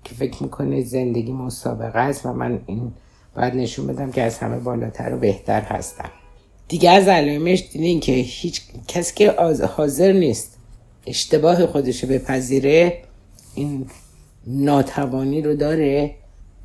که 0.03 0.15
فکر 0.15 0.43
می‌کنه 0.43 0.81
زندگی 0.81 1.31
مسابقه 1.31 1.99
است 1.99 2.25
و 2.25 2.33
من 2.33 2.59
این 2.65 2.91
باید 3.37 3.55
نشون 3.55 3.87
بدم 3.87 4.11
که 4.11 4.21
از 4.21 4.37
همه 4.37 4.59
بالاتر 4.59 5.13
و 5.13 5.17
بهتر 5.17 5.61
هستم. 5.61 6.09
دیگه 6.67 6.89
از 6.89 7.07
علائمش 7.07 7.69
دیدین 7.71 7.99
که 7.99 8.11
هیچ 8.11 8.61
کسی 8.87 9.15
که 9.15 9.31
حاضر 9.77 10.11
نیست 10.11 10.57
اشتباه 11.07 11.65
خودشو 11.65 12.07
بپذیره 12.07 13.01
این 13.55 13.85
ناتوانی 14.47 15.41
رو 15.41 15.55
داره 15.55 16.15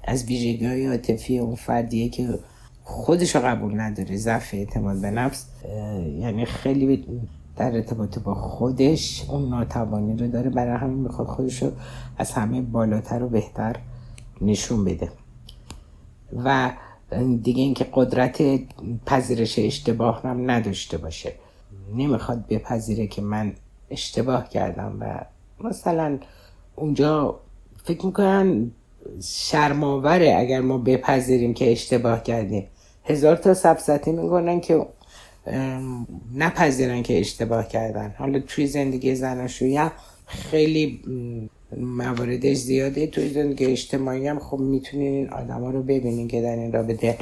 از 0.05 0.25
ویژگی 0.25 0.67
های 0.67 0.87
عاطفی 0.87 1.39
اون 1.39 1.55
فردیه 1.55 2.09
که 2.09 2.39
خودش 2.85 3.37
رو 3.37 3.43
قبول 3.43 3.81
نداره 3.81 4.17
ضعف 4.17 4.55
اعتماد 4.55 5.01
به 5.01 5.11
نفس. 5.11 5.47
یعنی 6.21 6.45
خیلی 6.45 7.05
در 7.57 7.75
ارتباط 7.75 8.19
با 8.19 8.35
خودش 8.35 9.25
اون 9.29 9.49
ناتوانی 9.49 10.17
رو 10.17 10.29
داره 10.29 10.51
برای 10.51 10.77
همین 10.77 10.99
می‌خواد 10.99 11.29
خودش 11.29 11.63
رو 11.63 11.73
از 12.19 12.33
همه 12.33 12.61
بالاتر 12.61 13.23
و 13.23 13.29
بهتر 13.29 13.77
نشون 14.41 14.85
بده. 14.85 15.09
و 16.45 16.73
دیگه 17.42 17.62
اینکه 17.62 17.87
قدرت 17.92 18.42
پذیرش 19.07 19.59
اشتباه 19.59 20.23
هم 20.23 20.51
نداشته 20.51 20.99
باشه. 20.99 21.33
نمی‌خواد 21.97 22.47
بپذیره 22.47 23.07
که 23.07 23.23
من 23.23 23.53
اشتباه 23.90 24.49
کردم 24.49 24.97
و 25.01 25.25
مثلا 25.66 26.18
اونجا 26.77 27.40
فکر 27.85 28.07
می‌کنن 28.07 28.71
شرماوره 29.23 30.37
اگر 30.38 30.61
ما 30.61 30.79
بپذیریم 30.79 31.55
که 31.55 31.73
اشتباه 31.73 32.23
کردیم. 32.23 32.66
هزار 33.05 33.37
تا 33.37 33.55
سبزتی 33.55 34.12
می‌کنن 34.12 34.61
که 34.61 34.87
نپذیرن 36.35 37.03
که 37.03 37.21
اشتباه 37.21 37.68
کردن. 37.68 38.14
حالا 38.18 38.40
توی 38.40 38.66
زندگی 38.66 39.14
زناشویی 39.14 39.81
خیلی 40.27 41.01
مواردش 41.77 42.57
زیاده. 42.57 43.07
توی 43.07 43.29
زندگی 43.29 43.65
اجتماعی 43.65 44.27
هم 44.27 44.39
خب 44.39 44.59
می‌تونین 44.59 45.13
این 45.13 45.31
آدم 45.31 45.61
ها 45.61 45.71
رو 45.71 45.83
ببینین 45.83 46.29
که 46.29 46.43
در 46.43 46.57
این 46.57 46.73
رابطه 46.73 47.19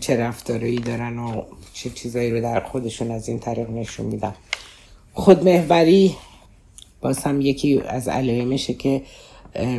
چه 0.00 0.16
رفتارهایی 0.16 0.78
دارن 0.78 1.18
و 1.18 1.42
چه 1.72 1.90
چیزایی 1.90 2.30
رو 2.30 2.40
در 2.40 2.60
خودشون 2.60 3.10
از 3.10 3.28
این 3.28 3.38
طریق 3.38 3.70
نشون 3.70 4.06
میدن. 4.06 4.34
خودمهوری 5.12 6.14
باز 7.00 7.18
هم 7.18 7.40
یکی 7.40 7.80
از 7.80 8.08
علائمشه 8.08 8.74
که 8.74 9.02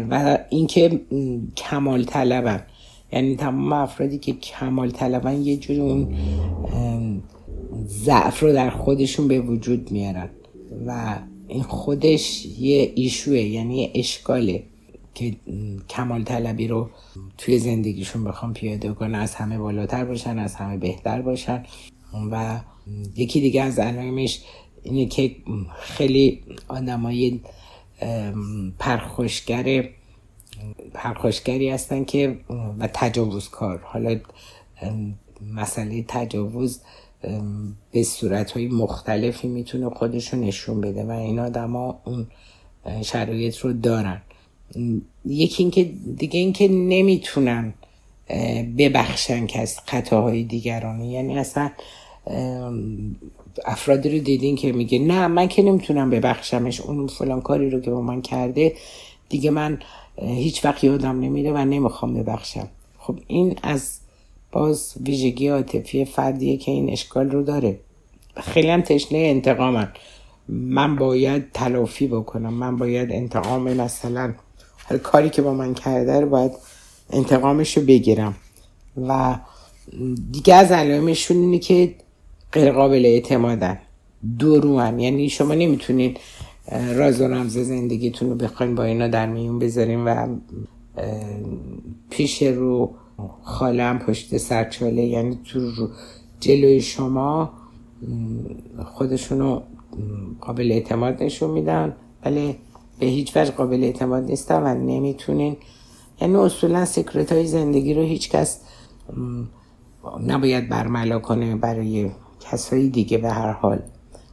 و 0.10 0.38
اینکه 0.50 1.02
کمال 1.58 2.04
طلبن. 2.04 2.66
یعنی 3.14 3.36
تمام 3.36 3.74
افرادی 3.74 4.18
که 4.18 4.34
کمال 4.34 4.92
طلبن 4.92 5.42
یه 5.42 5.58
جور 5.58 5.80
اون 5.80 6.14
ضعف 7.86 8.40
رو 8.40 8.54
در 8.54 8.70
خودشون 8.70 9.28
به 9.28 9.40
وجود 9.40 9.92
میارن. 9.92 10.30
و 10.86 11.16
این 11.52 11.64
خودش 11.64 12.46
یه 12.46 12.92
ایشوه 12.96 13.40
یعنی 13.40 13.78
یه 13.78 13.92
اشکاله 13.96 14.64
که 15.14 15.36
کمال 15.90 16.24
طلبی 16.24 16.68
رو 16.68 16.90
توی 17.38 17.60
زندگیشون 17.60 18.24
بخوام 18.24 18.54
پیاده 18.54 18.94
کنن 18.94 19.16
از 19.16 19.36
همه 19.36 19.58
بالاتر 19.58 20.06
باشن 20.06 20.40
از 20.40 20.56
همه 20.56 20.78
بهتر 20.78 21.22
باشن. 21.22 21.64
و 22.32 22.60
یکی 23.16 23.42
دیگه 23.42 23.62
از 23.62 23.80
علائمش 23.80 24.42
اینه 24.84 25.06
که 25.06 25.36
خیلی 25.82 26.44
آدمای 26.68 27.40
پرخوشگر 28.80 29.90
پرخوشگری 30.94 31.70
هستن 31.70 32.04
که 32.04 32.38
و 32.80 32.90
تجاوزکار. 32.94 33.80
حالا 33.84 34.20
مسئله 35.54 36.06
تجاوز 36.08 36.82
به 37.92 38.04
صورت 38.04 38.52
های 38.52 38.68
مختلفی 38.68 39.48
می‌تونه 39.48 39.90
خودش 39.90 40.34
رو 40.34 40.40
نشون 40.40 40.82
بده 40.82 41.04
و 41.04 41.12
این 41.12 41.40
آدما 41.40 42.02
اون 42.06 42.28
شرایط 43.02 43.58
رو 43.58 43.74
دارن. 43.74 44.22
یکی 45.26 45.64
اینکه 45.64 45.84
دیگه 46.18 46.40
اینکه 46.40 46.68
نمی‌تونن 46.68 47.74
ببخشن 48.78 49.48
که 49.48 49.60
از 49.60 49.80
خطاهای 49.86 50.44
دیگرانی 50.44 51.12
یعنی 51.12 51.38
اصلا 51.38 51.72
افرادی 53.66 54.10
رو 54.10 54.20
دیدین 54.24 54.56
که 54.56 54.72
میگه 54.72 55.00
نه 55.00 55.28
من 55.28 55.48
که 55.48 55.62
نمی‌تونم 55.62 56.10
ببخشمش 56.10 56.82
اون 56.82 57.08
فلان 57.08 57.42
کاری 57.42 57.70
رو 57.70 57.80
که 57.80 57.92
با 57.92 58.02
من 58.02 58.22
کرده 58.22 58.76
دیگه 59.30 59.50
من 59.50 59.80
هیچ 60.22 60.66
وقت 60.66 60.84
یادم 60.84 61.20
نمیره 61.20 61.52
و 61.52 61.58
نمی‌خوام 61.58 62.14
ببخشم. 62.14 62.68
خب 63.00 63.20
این 63.28 63.56
از 63.64 64.00
باز 64.52 64.94
ویژگی 65.06 65.48
عاطفی 65.48 66.06
فردیه 66.06 66.58
که 66.58 66.72
این 66.72 66.90
اشکال 66.90 67.32
رو 67.32 67.44
داره. 67.44 67.80
خیلی 68.36 68.70
هم 68.70 68.82
تشنه 68.82 69.18
انتقامن. 69.18 69.92
من 70.50 70.96
باید 70.96 71.52
تلافی 71.54 72.08
بکنم. 72.08 72.54
من 72.54 72.78
باید 72.78 73.12
انتقام 73.12 73.74
مثلا 73.74 74.34
هر 74.78 74.98
کاری 74.98 75.30
که 75.30 75.42
با 75.42 75.54
من 75.54 75.74
کرده 75.74 76.20
رو 76.20 76.30
باید 76.30 76.52
انتقامش 77.10 77.78
رو 77.78 77.84
بگیرم. 77.84 78.36
و 79.08 79.40
دیگه 80.32 80.56
از 80.56 80.72
علائمشون 80.72 81.38
اینه 81.38 81.60
که 81.60 81.96
غیر 82.52 82.72
قابل 82.72 83.06
اعتمادن. 83.06 83.80
درو 84.40 84.80
هم 84.80 85.00
یعنی 85.00 85.30
شما 85.30 85.54
نمی‌تونید 85.54 86.20
راز 86.94 87.22
و 87.22 87.28
رمز 87.28 87.58
زندگیتون 87.58 88.30
رو 88.30 88.36
بخواین 88.36 88.76
با 88.76 88.84
اینا 88.84 89.08
در 89.08 89.26
میون 89.26 89.60
بذارین 89.60 90.06
و 90.06 90.36
پیش 92.10 92.44
رو 92.44 92.94
خالم 93.44 94.00
پشت 94.00 94.38
سرچاله 94.38 95.02
یعنی 95.02 95.40
تو 95.46 95.88
جلوی 96.40 96.82
شما 96.82 97.52
خودشونو 98.86 99.62
قابل 100.42 100.72
اعتماد 100.72 101.24
نشون 101.24 101.50
میدن. 101.50 101.96
ولی 102.26 102.56
به 103.00 103.06
هیچ 103.06 103.38
وجه 103.38 103.52
قابل 103.52 103.84
اعتماد 103.84 104.24
نیستن 104.24 104.64
و 104.64 104.74
نمی‌تونین. 104.74 105.58
یعنی 106.22 106.36
اصولا 106.36 106.86
سکرت 106.86 107.32
های 107.32 107.48
زندگی 107.48 107.94
رو 107.94 108.02
هیچ 108.02 108.30
کس 108.30 108.60
نباید 110.28 110.70
برملا 110.70 111.20
کنه 111.20 111.56
برای 111.56 112.12
کسایی 112.40 112.90
دیگه 112.90 113.18
به 113.18 113.30
هر 113.30 113.52
حال. 113.52 113.80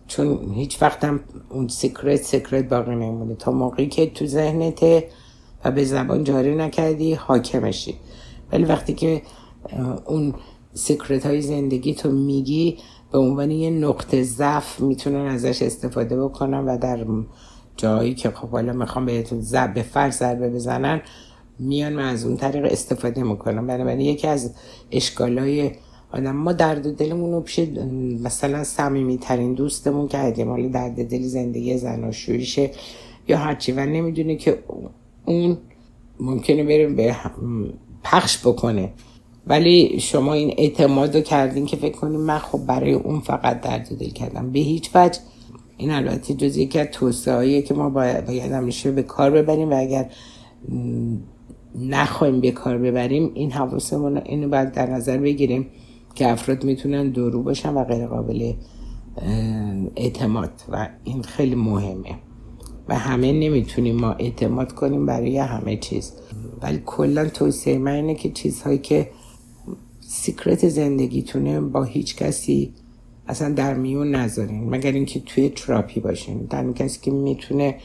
چون 0.07 0.53
هیچ 0.55 0.83
وقتم 0.83 1.21
اون 1.51 1.69
سکرت 1.69 2.23
سکرت 2.23 2.69
باقی 2.69 2.95
نمونه 2.95 3.35
تا 3.35 3.53
موقعی 3.53 3.89
که 3.89 4.11
تو 4.11 4.27
ذهنته 4.27 5.09
و 5.65 5.71
به 5.71 5.85
زبان 5.85 6.25
جاری 6.25 6.57
نکردی 6.57 7.15
حاکمشی. 7.15 7.95
ولی 8.53 8.65
وقتی 8.65 8.95
که 8.95 9.23
اون 10.07 10.35
سکرت 10.75 11.27
های 11.27 11.43
زندگی 11.43 11.95
تو 11.95 12.11
میگی 12.11 12.79
به 13.13 13.19
عنوان 13.19 13.51
یه 13.51 13.71
نقطه 13.71 14.23
ضعف 14.23 14.81
می‌تونن 14.81 15.27
ازش 15.27 15.63
استفاده 15.63 16.23
بکنن 16.23 16.65
و 16.65 16.79
در 16.79 17.07
جایی 17.77 18.15
که 18.15 18.31
خب 18.31 18.49
حالا 18.49 18.73
می‌خوام 18.73 19.07
بهتون 19.07 19.41
زب 19.41 19.75
به 19.75 19.83
فرض 19.83 20.19
ضربه 20.19 20.51
بزنن 20.51 21.01
میان 21.59 21.99
و 21.99 22.03
از 22.03 22.25
اون 22.25 22.37
طریق 22.37 22.65
استفاده 22.65 23.23
می‌کنن. 23.23 23.67
بنابراین 23.67 24.01
یکی 24.01 24.27
از 24.27 24.55
اشکالای 24.91 25.71
آدم 26.13 26.37
ما 26.37 26.53
درد 26.53 26.87
و 26.87 26.93
دلمون 26.93 27.33
رو 27.33 27.41
پیش 27.41 27.69
مثلا 28.23 28.65
صمیمی 28.65 29.19
ترین 29.19 29.55
دوستمون 29.55 30.09
کردیم 30.09 30.49
حالا 30.49 30.69
درد 30.69 31.09
دل 31.09 31.23
زندگی 31.23 31.79
زناشویشه 31.79 32.71
یا 33.29 33.39
هرچی 33.39 33.73
و 33.73 33.87
نمی‌دونه 33.87 34.37
که 34.37 34.59
اون 35.27 35.59
ممکنه 36.21 36.65
بریم 36.65 36.97
به 36.97 37.17
پخش 38.13 38.39
بکنه. 38.47 38.93
ولی 39.47 40.01
شما 40.01 40.33
این 40.33 40.55
اعتماد 40.59 41.17
رو 41.17 41.23
کردین 41.23 41.67
که 41.67 41.77
فکر 41.77 41.97
کنیم 41.97 42.21
من 42.21 42.39
خب 42.39 42.67
برای 42.67 42.93
اون 42.93 43.21
فقط 43.21 43.61
درد 43.61 43.99
دل 43.99 44.09
کردم. 44.09 44.53
به 44.53 44.59
هیچ 44.59 44.91
وجه. 44.95 45.21
این 45.77 45.91
البته 45.91 46.35
جز 46.35 46.57
یکی 46.57 46.79
از 46.79 46.87
توسعه 46.93 47.63
که 47.63 47.75
ما 47.75 47.91
باید, 47.91 48.27
باید 48.27 48.53
همیشه 48.53 48.91
به 48.91 49.03
کار 49.03 49.31
ببریم 49.31 49.71
و 49.71 49.81
اگر 49.81 50.11
نخواهیم 51.79 52.41
به 52.41 52.51
کار 52.51 52.79
ببریم 52.79 53.31
این 53.35 53.53
حواسمون 53.53 54.17
اینو 54.17 54.49
باید 54.49 54.73
در 54.73 54.91
نظر 54.91 55.19
بگیریم 55.19 55.67
که 56.15 56.31
افراد 56.31 56.65
می‌تونن 56.65 57.11
درو 57.11 57.43
باشن 57.43 57.75
و 57.75 57.85
غیر 57.85 58.07
قابل 58.07 58.53
اعتماد 59.97 60.51
و 60.73 60.89
این 61.05 61.23
خیلی 61.23 61.55
مهمه. 61.55 62.19
و 62.89 62.99
همه 62.99 63.33
نمی‌تونیم 63.33 63.97
ما 63.97 64.13
اعتماد 64.13 64.73
کنیم 64.73 65.07
برای 65.07 65.39
همه 65.39 65.77
چیز. 65.77 66.13
ولی 66.63 66.83
کلا 66.87 67.29
توصیه 67.29 67.79
من 67.79 67.93
اینه 67.93 68.15
که 68.15 68.31
چیزهایی 68.31 68.79
که 68.79 69.11
secret 70.01 70.69
زندگیتونه 70.69 71.61
با 71.61 71.85
هیچ 71.85 72.17
کسی 72.17 72.75
اصلا 73.29 73.53
در 73.53 73.75
میون 73.75 74.15
نذارین. 74.15 74.71
مگر 74.71 74.93
اینکه 74.93 75.21
توی 75.21 75.49
تراپی 75.49 76.01
باشین. 76.01 76.39
در 76.39 76.73
کسی 76.73 76.99
که 77.03 77.11
می‌تونه 77.11 77.77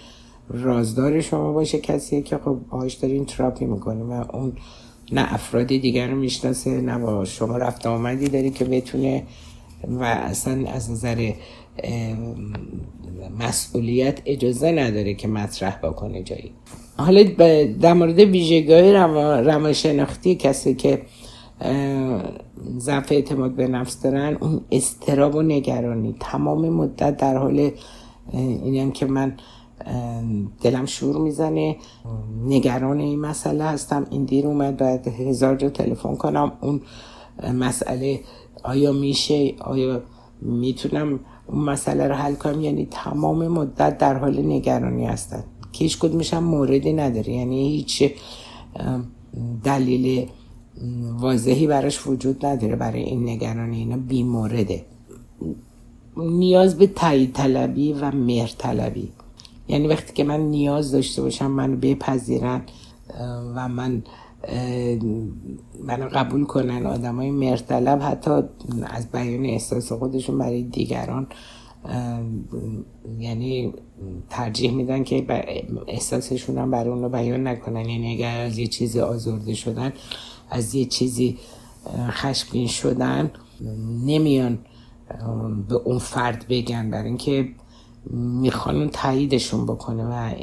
رازدار 0.49 1.21
شما 1.21 1.53
باشه 1.53 1.79
کسی 1.79 2.21
که 2.21 2.37
خب 2.37 2.57
باهاش 2.71 2.93
دارین 2.93 3.25
تراپی 3.25 3.65
می‌کنه 3.65 4.03
و 4.03 4.35
اون 4.35 4.53
نه 5.11 5.33
افراد 5.33 5.67
دیگر 5.67 6.07
رو 6.07 6.17
می‌شناسه 6.17 6.81
نه 6.81 6.97
با 6.97 7.25
شما 7.25 7.57
رفت 7.57 7.85
آمدی 7.85 8.27
داره 8.27 8.49
که 8.49 8.65
بتونه 8.65 9.23
و 9.87 10.03
اصلا 10.03 10.69
از 10.69 10.91
نظر 10.91 11.33
مسئولیت 13.39 14.19
اجازه 14.25 14.71
نداره 14.71 15.13
که 15.13 15.27
مطرح 15.27 15.79
بکنه 15.83 16.23
جایی. 16.23 16.51
حالا 16.97 17.23
در 17.81 17.93
مورد 17.93 18.19
ویژگی 18.19 18.91
روانشناختی 18.91 20.35
کسی 20.35 20.75
که 20.75 21.01
ضعف 22.77 23.11
اعتماد 23.11 23.51
به 23.51 23.67
نفس 23.67 24.01
دارن 24.01 24.37
اون 24.41 24.61
استراب 24.71 25.35
و 25.35 25.41
نگرانی. 25.41 26.15
تمام 26.19 26.69
مدت 26.69 27.17
در 27.17 27.37
حال 27.37 27.71
اینم 28.33 28.91
که 28.91 29.05
من 29.05 29.35
دلم 30.61 30.85
شور 30.85 31.17
می‌زنه. 31.17 31.75
نگران 32.45 32.99
این 32.99 33.19
مسئله 33.19 33.63
هستم. 33.63 34.05
این 34.09 34.23
دیر 34.25 34.47
اومد 34.47 34.77
باید 34.77 35.07
هزار 35.07 35.55
جا 35.55 35.69
تلفن 35.69 36.15
کنم. 36.15 36.51
اون 36.61 36.81
مسئله 37.53 38.19
آیا 38.63 38.91
میشه؟ 38.91 39.53
آیا 39.59 40.01
می‌تونم 40.41 41.19
اون 41.47 41.63
مسئله 41.63 42.07
رو 42.07 42.15
حل 42.15 42.33
کنم؟ 42.33 42.61
یعنی 42.61 42.87
تمام 42.91 43.47
مدت 43.47 43.97
در 43.97 44.17
حال 44.17 44.45
نگرانی 44.45 45.05
هستن 45.05 45.43
که 45.73 45.83
هیچ 45.83 45.99
کدومش 45.99 46.33
هم 46.33 46.43
موردی 46.43 46.93
نداره. 46.93 47.33
یعنی 47.33 47.69
هیچ 47.69 48.11
دلیل 49.63 50.27
واضحی 51.19 51.67
براش 51.67 52.07
وجود 52.07 52.45
نداره 52.45 52.75
برای 52.75 53.03
این 53.03 53.29
نگرانی 53.29 53.77
اینا 53.77 53.97
بیمورده 53.97 54.85
نیاز 56.17 56.77
به 56.77 56.87
تایید 56.87 57.33
طلبی 57.33 57.93
و 57.93 58.11
مهر 58.11 58.53
طلبی. 58.57 59.09
یعنی 59.67 59.87
وقتی 59.87 60.13
که 60.13 60.23
من 60.23 60.39
نیاز 60.39 60.91
داشته 60.91 61.21
باشم 61.21 61.51
منو 61.51 61.75
بپذیرن 61.75 62.61
و 63.55 63.69
من 63.69 64.03
منو 65.83 66.09
قبول 66.13 66.45
کنن 66.45 66.85
آدم 66.85 67.15
های 67.15 67.31
مرتلب 67.31 67.99
حتی 68.01 68.31
از 68.83 69.11
بیان 69.11 69.45
احساس 69.45 69.91
خودشون 69.91 70.37
برای 70.37 70.63
دیگران 70.63 71.27
یعنی 73.19 73.73
ترجیح 74.29 74.71
میدن 74.71 75.03
که 75.03 75.25
احساسشون 75.87 76.57
هم 76.57 76.71
برای 76.71 76.89
اون 76.89 77.01
رو 77.03 77.09
بیان 77.09 77.47
نکنن. 77.47 77.89
یعنی 77.89 78.13
اگر 78.13 78.39
از 78.39 78.57
یه 78.57 78.67
چیزی 78.67 78.99
آزرده 78.99 79.53
شدن 79.53 79.93
از 80.49 80.75
یه 80.75 80.85
چیزی 80.85 81.37
خشمگین 82.09 82.67
شدن 82.67 83.31
نمیان 84.05 84.59
به 85.69 85.75
اون 85.75 85.97
فرد 85.97 86.45
بگن. 86.49 86.91
برای 86.91 87.07
اینکه 87.07 87.49
می‌خوان 88.41 88.75
اون 88.75 88.89
تاییدشون 88.89 89.65
بکنه 89.65 90.03
و 90.03 90.33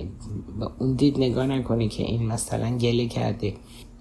اون 0.79 0.93
دید 0.93 1.19
نگاه 1.19 1.47
نکنه 1.47 1.89
که 1.89 2.03
این 2.03 2.27
مثلا 2.27 2.77
گله 2.77 3.07
کرده. 3.07 3.55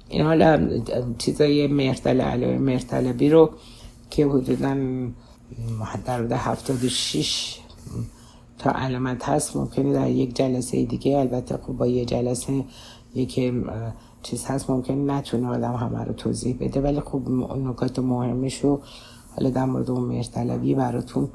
این 0.09 0.21
حالا 0.21 0.81
چیزای 1.17 1.67
مرتل 1.67 2.21
علاوه 2.21 2.57
مرتلبی 2.57 3.29
رو 3.29 3.49
که 4.09 4.27
حدودا 4.27 4.77
در 6.05 6.17
حدود 6.17 6.31
76 6.31 7.59
تا 8.57 8.71
علامت 8.71 9.29
هست. 9.29 9.55
ممکنه 9.55 9.93
در 9.93 10.09
یک 10.09 10.35
جلسه 10.35 10.85
دیگه 10.85 11.17
البته 11.17 11.57
خب 11.57 11.73
با 11.73 11.87
یه 11.87 12.05
جلسه 12.05 12.63
یک 13.15 13.53
چیز 14.23 14.45
هست 14.45 14.69
ممکن 14.69 15.11
نتونه 15.11 15.47
آدم 15.47 15.73
همه 15.73 16.03
رو 16.03 16.13
توضیح 16.13 16.57
بده. 16.59 16.81
ولی 16.81 16.99
خب 16.99 17.29
نکات 17.57 17.99
مهمش 17.99 18.59
رو 18.59 18.81
حالا 19.35 19.49
در 19.49 19.65
مورد 19.65 19.91
اون 19.91 20.03
مرتلبی 20.03 20.75
براتون 20.75 21.29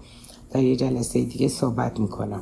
در 0.50 0.62
یه 0.62 0.76
جلسه 0.76 1.24
دیگه 1.24 1.48
صحبت 1.48 2.00
می‌کنم. 2.00 2.40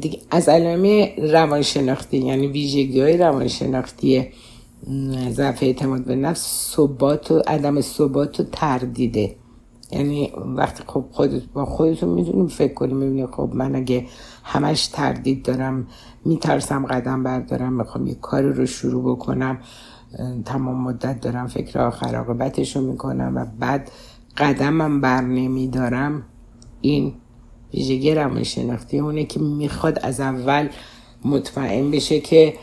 دیگه 0.00 0.18
از 0.30 0.48
علامه 0.48 1.14
روانشناختی 1.32 2.18
یعنی 2.18 2.46
ویژگی 2.46 3.00
های 3.00 3.16
روانشناختی 3.16 4.28
ضعف 5.30 5.62
اعتماد 5.62 6.04
به 6.04 6.16
نفس 6.16 6.74
ثبات 6.76 7.30
و 7.30 7.42
عدم 7.46 7.80
ثبات 7.80 8.40
و 8.40 8.42
تردیده. 8.52 9.36
یعنی 9.92 10.32
وقتی 10.56 10.82
خب 10.86 11.04
خودت 11.10 11.42
با 11.44 11.64
خودتون 11.64 12.08
می‌تونیم 12.08 12.46
فکر 12.46 12.74
کنیم 12.74 12.96
می‌بینی 12.96 13.26
خب 13.26 13.50
من 13.54 13.74
اگه 13.74 14.06
همش 14.44 14.86
تردید 14.86 15.42
دارم 15.42 15.86
میترسم 16.24 16.86
قدم 16.86 17.22
بردارم 17.22 17.72
می‌خوام 17.72 18.06
یه 18.06 18.14
کاری 18.14 18.52
رو 18.52 18.66
شروع 18.66 19.16
بکنم 19.16 19.58
تمام 20.44 20.82
مدت 20.82 21.20
دارم 21.20 21.46
فکر 21.46 21.78
آخر 21.78 22.14
عاقبتش 22.16 22.76
رو 22.76 22.82
می‌کنم 22.82 23.32
و 23.36 23.46
بعد 23.58 23.90
قدمم 24.36 25.00
بر 25.00 25.20
نمیدارم 25.20 26.22
این 26.80 27.14
ویژگی 27.74 28.14
روانشناختی 28.14 28.98
اونه 28.98 29.24
که 29.24 29.40
می‌خواد 29.40 29.98
از 30.02 30.20
اول 30.20 30.68
مطمئن 31.24 31.90
بشه 31.90 32.20
که 32.20 32.54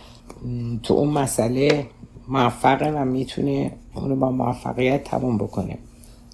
تو 0.84 0.94
اون 0.94 1.10
مسئله 1.10 1.86
موفقه 2.28 2.92
و 2.92 3.06
می‌تونه 3.06 3.72
اونو 3.96 4.16
با 4.16 4.32
موفقیت 4.32 5.04
تموم 5.04 5.38
بکنه. 5.38 5.78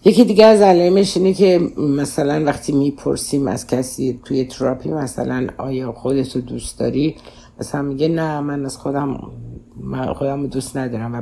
یکی 0.08 0.26
دیگه 0.26 0.46
از 0.46 0.62
علائمش 0.62 1.18
اینه 1.18 1.34
که 1.34 1.60
مثلا 1.78 2.46
وقتی 2.46 2.72
می‌پرسیم 2.72 3.48
از 3.48 3.68
کسی 3.68 4.20
توی 4.26 4.44
تراپی 4.46 4.90
مثلا 4.90 5.48
آیا 5.58 5.92
خودت 5.92 6.36
رو 6.36 6.42
دوست 6.42 6.80
داری 6.80 7.16
مثلا 7.60 7.82
میگه 7.82 8.08
نه 8.08 8.40
من 8.40 8.66
از 8.66 8.78
خودم 8.78 9.32
من 9.78 10.14
خودم 10.14 10.48
دوست 10.48 10.78
ندارم. 10.78 11.16
و 11.16 11.22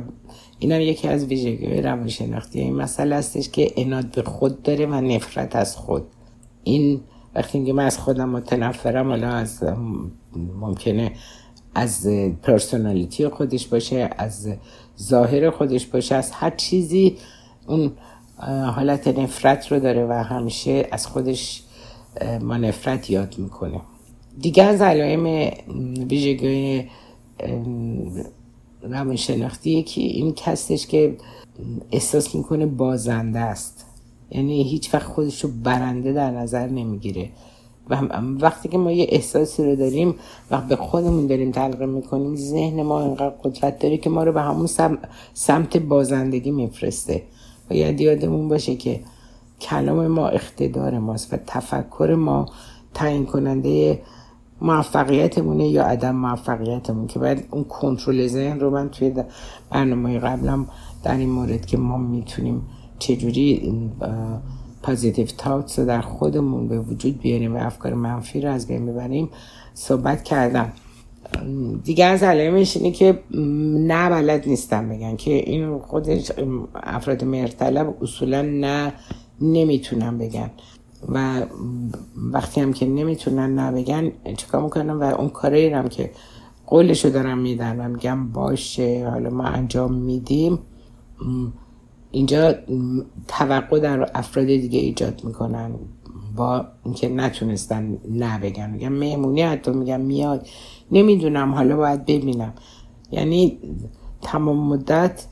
اینم 0.58 0.80
یکی 0.80 1.08
از 1.08 1.24
ویژگی 1.24 1.82
روانشناختی. 1.82 2.60
این 2.60 2.74
مسئله 2.74 3.16
هستش 3.16 3.48
که 3.48 3.72
اناد 3.76 4.10
به 4.10 4.22
خود 4.22 4.62
داره 4.62 4.86
و 4.86 4.94
نفرت 4.94 5.56
از 5.56 5.76
خود. 5.76 6.02
این 6.64 7.00
وقتی 7.34 7.58
میگه 7.58 7.72
من 7.72 7.84
از 7.84 7.98
خودم 7.98 8.28
متنفرم 8.28 9.08
حالا 9.08 9.28
از 9.28 9.64
ممکنه 10.60 11.12
از 11.74 12.06
پرسونالیتی 12.42 13.28
خودش 13.28 13.66
باشه 13.66 14.10
از 14.18 14.48
ظاهر 15.02 15.50
خودش 15.50 15.86
باشه 15.86 16.14
از 16.14 16.30
هر 16.30 16.50
چیزی 16.50 17.16
اون 17.66 17.92
حالت 18.36 19.08
نفرت 19.08 19.72
رو 19.72 19.80
داره 19.80 20.06
و 20.06 20.12
همیشه 20.12 20.88
از 20.92 21.06
خودش 21.06 21.62
ما 22.40 22.56
نفرت 22.56 23.10
یاد 23.10 23.34
می‌کنه. 23.38 23.80
دیگه 24.40 24.62
از 24.62 24.80
علائم 24.80 25.52
ویژگی 26.08 26.88
روانشناختی 28.82 29.82
که 29.82 30.00
این 30.00 30.32
کسش 30.34 30.86
که 30.86 31.16
احساس 31.92 32.34
می‌کنه 32.34 32.66
بازنده 32.66 33.38
است. 33.38 33.86
یعنی 34.30 34.62
هیچ 34.62 34.94
وقت 34.94 35.06
خودش 35.06 35.44
رو 35.44 35.50
برنده 35.64 36.12
در 36.12 36.30
نظر 36.30 36.66
نمی‌گیره. 36.66 37.30
و 37.90 38.00
وقتی 38.40 38.68
که 38.68 38.78
ما 38.78 38.92
یه 38.92 39.06
احساسی 39.08 39.64
رو 39.64 39.76
داریم 39.76 40.14
وقت 40.50 40.68
به 40.68 40.76
خودمون 40.76 41.26
داریم 41.26 41.50
تلقیم 41.50 41.88
می‌کنیم 41.88 42.36
ذهن 42.36 42.82
ما 42.82 43.02
اینقدر 43.02 43.34
قدرت 43.44 43.78
داره 43.78 43.96
که 43.96 44.10
ما 44.10 44.24
رو 44.24 44.32
به 44.32 44.42
همون 44.42 44.68
سمت 45.34 45.76
بازندگی 45.76 46.50
میفرسته. 46.50 47.22
باید 47.70 48.00
یادمون 48.00 48.48
باشه 48.48 48.76
که 48.76 49.00
کلام 49.60 50.06
ما 50.06 50.28
اقتدار 50.28 50.98
ماست 50.98 51.32
و 51.32 51.36
تفکر 51.46 52.14
ما 52.18 52.46
تعیین 52.94 53.26
کننده 53.26 54.02
موفقیتمونه 54.60 55.68
یا 55.68 55.84
عدم 55.84 56.16
موفقیتمون 56.16 57.06
که 57.06 57.18
باید 57.18 57.44
اون 57.50 57.64
کنترل 57.64 58.26
ذهن 58.26 58.60
رو 58.60 58.70
من 58.70 58.88
توی 58.88 59.14
برنامه 59.70 60.18
قبلم 60.18 60.66
در 61.02 61.16
این 61.16 61.28
مورد 61.30 61.66
که 61.66 61.76
ما 61.76 61.96
می‌تونیم 61.96 62.62
چجوری 62.98 63.72
پازیتیو 64.82 65.26
تاوتس 65.26 65.78
رو 65.78 65.84
در 65.84 66.00
خودمون 66.00 66.68
به 66.68 66.78
وجود 66.78 67.20
بیاریم 67.20 67.56
و 67.56 67.58
افکار 67.58 67.94
منفی 67.94 68.40
رو 68.40 68.50
از 68.50 68.66
بین 68.66 68.86
ببریم 68.86 69.28
صحبت 69.74 70.24
کردم. 70.24 70.72
دیگه 71.84 72.04
از 72.04 72.22
علائمش 72.22 72.76
اینه 72.76 72.90
که 72.90 73.18
نه 73.86 74.10
بلد 74.10 74.48
نیستم 74.48 74.88
بگن 74.88 75.16
که 75.16 75.30
این 75.30 75.78
خودش 75.78 76.32
افراد 76.74 77.24
مرتلب 77.24 77.94
اصولا 78.02 78.42
نه 78.42 78.92
نمی‌تونن 79.40 80.18
بگن. 80.18 80.50
و 81.08 81.42
وقتی 82.16 82.60
هم 82.60 82.72
که 82.72 82.86
نمی‌تونن 82.86 83.58
نبگن 83.58 84.12
چیکار 84.36 84.62
می‌کنم؟ 84.62 85.00
و 85.00 85.02
اون 85.02 85.28
کاری 85.28 85.68
هم 85.68 85.88
که 85.88 86.10
قولشو 86.66 87.08
دارم 87.08 87.38
میدن 87.38 87.80
و 87.80 87.88
میگم 87.88 88.32
باشه 88.32 89.08
حالا 89.10 89.30
ما 89.30 89.44
انجام 89.44 89.94
میدیم 89.94 90.58
اینجا 92.10 92.54
توقع 93.28 93.78
در 93.78 94.10
افراد 94.14 94.46
دیگه 94.46 94.78
ایجاد 94.78 95.24
می‌کنن. 95.24 95.70
با 96.36 96.64
اینکه 96.84 97.08
نتونستن 97.08 97.98
نبگن 98.14 98.70
میگم 98.70 98.92
مهمونی 98.92 99.42
حتی 99.42 99.70
میگم 99.70 100.00
میاد. 100.00 100.46
نمی‌دونم 100.92 101.54
حالا 101.54 101.76
باید 101.76 102.04
ببینم. 102.04 102.52
یعنی 103.10 103.58
تمام 104.22 104.56
مدت 104.56 105.24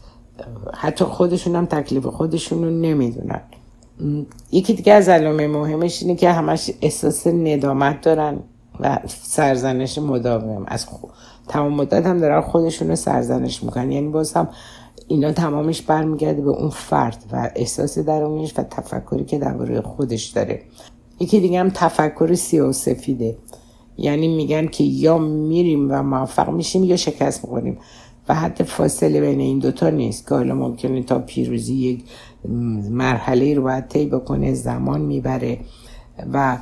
حتی 0.74 1.04
خودشون 1.04 1.56
هم 1.56 1.66
تکلیف 1.66 2.06
خودشون 2.06 2.64
رو 2.64 2.70
نمی‌دونن. 2.70 3.40
یکی 4.52 4.74
دیگه 4.74 4.92
از 4.92 5.08
علامه 5.08 5.46
مهمش 5.46 6.02
اینه 6.02 6.14
که 6.14 6.30
همش 6.30 6.70
احساس 6.80 7.26
ندامت 7.26 8.00
دارن 8.00 8.38
و 8.80 8.98
سرزنش 9.06 9.98
مداوم. 9.98 10.64
از 10.66 10.84
خود. 10.84 11.10
تمام 11.48 11.74
مدت 11.74 12.06
هم 12.06 12.18
دارن 12.18 12.40
خودشون 12.40 12.88
رو 12.88 12.96
سرزنش 12.96 13.62
می‌کنن. 13.62 13.92
یعنی 13.92 14.08
باز 14.08 14.32
هم 14.32 14.48
اینا 15.08 15.32
تمامش 15.32 15.82
برمیگرده 15.82 16.42
به 16.42 16.50
اون 16.50 16.70
فرد 16.70 17.24
و 17.32 17.50
احساس 17.56 17.98
درونش 17.98 18.58
و 18.58 18.62
تفکری 18.62 19.24
که 19.24 19.38
درباره 19.38 19.80
خودش 19.80 20.26
داره. 20.26 20.62
یکی 21.20 21.40
دیگه 21.40 21.60
هم 21.60 21.70
تفکر 21.70 22.34
سفیده 22.72 23.36
یعنی 24.02 24.28
میگن 24.28 24.66
که 24.66 24.84
یا 24.84 25.18
میریم 25.18 25.90
و 25.90 26.02
موفق 26.02 26.50
میشیم 26.50 26.84
یا 26.84 26.96
شکست 26.96 27.44
می‌کنیم 27.44 27.78
و 28.28 28.34
حتی 28.34 28.64
فاصله 28.64 29.20
بین 29.20 29.40
این 29.40 29.58
دوتا 29.58 29.90
نیست. 29.90 30.28
که 30.28 30.34
حالا 30.34 30.54
ممکنه 30.54 31.02
تا 31.02 31.18
پیروزی 31.18 31.74
یک 31.74 32.04
مرحله 32.90 33.54
رو 33.54 33.62
باید 33.62 33.88
طی 33.88 34.06
بکنه 34.06 34.54
زمان 34.54 35.00
می‌بره 35.00 35.58
و 36.32 36.58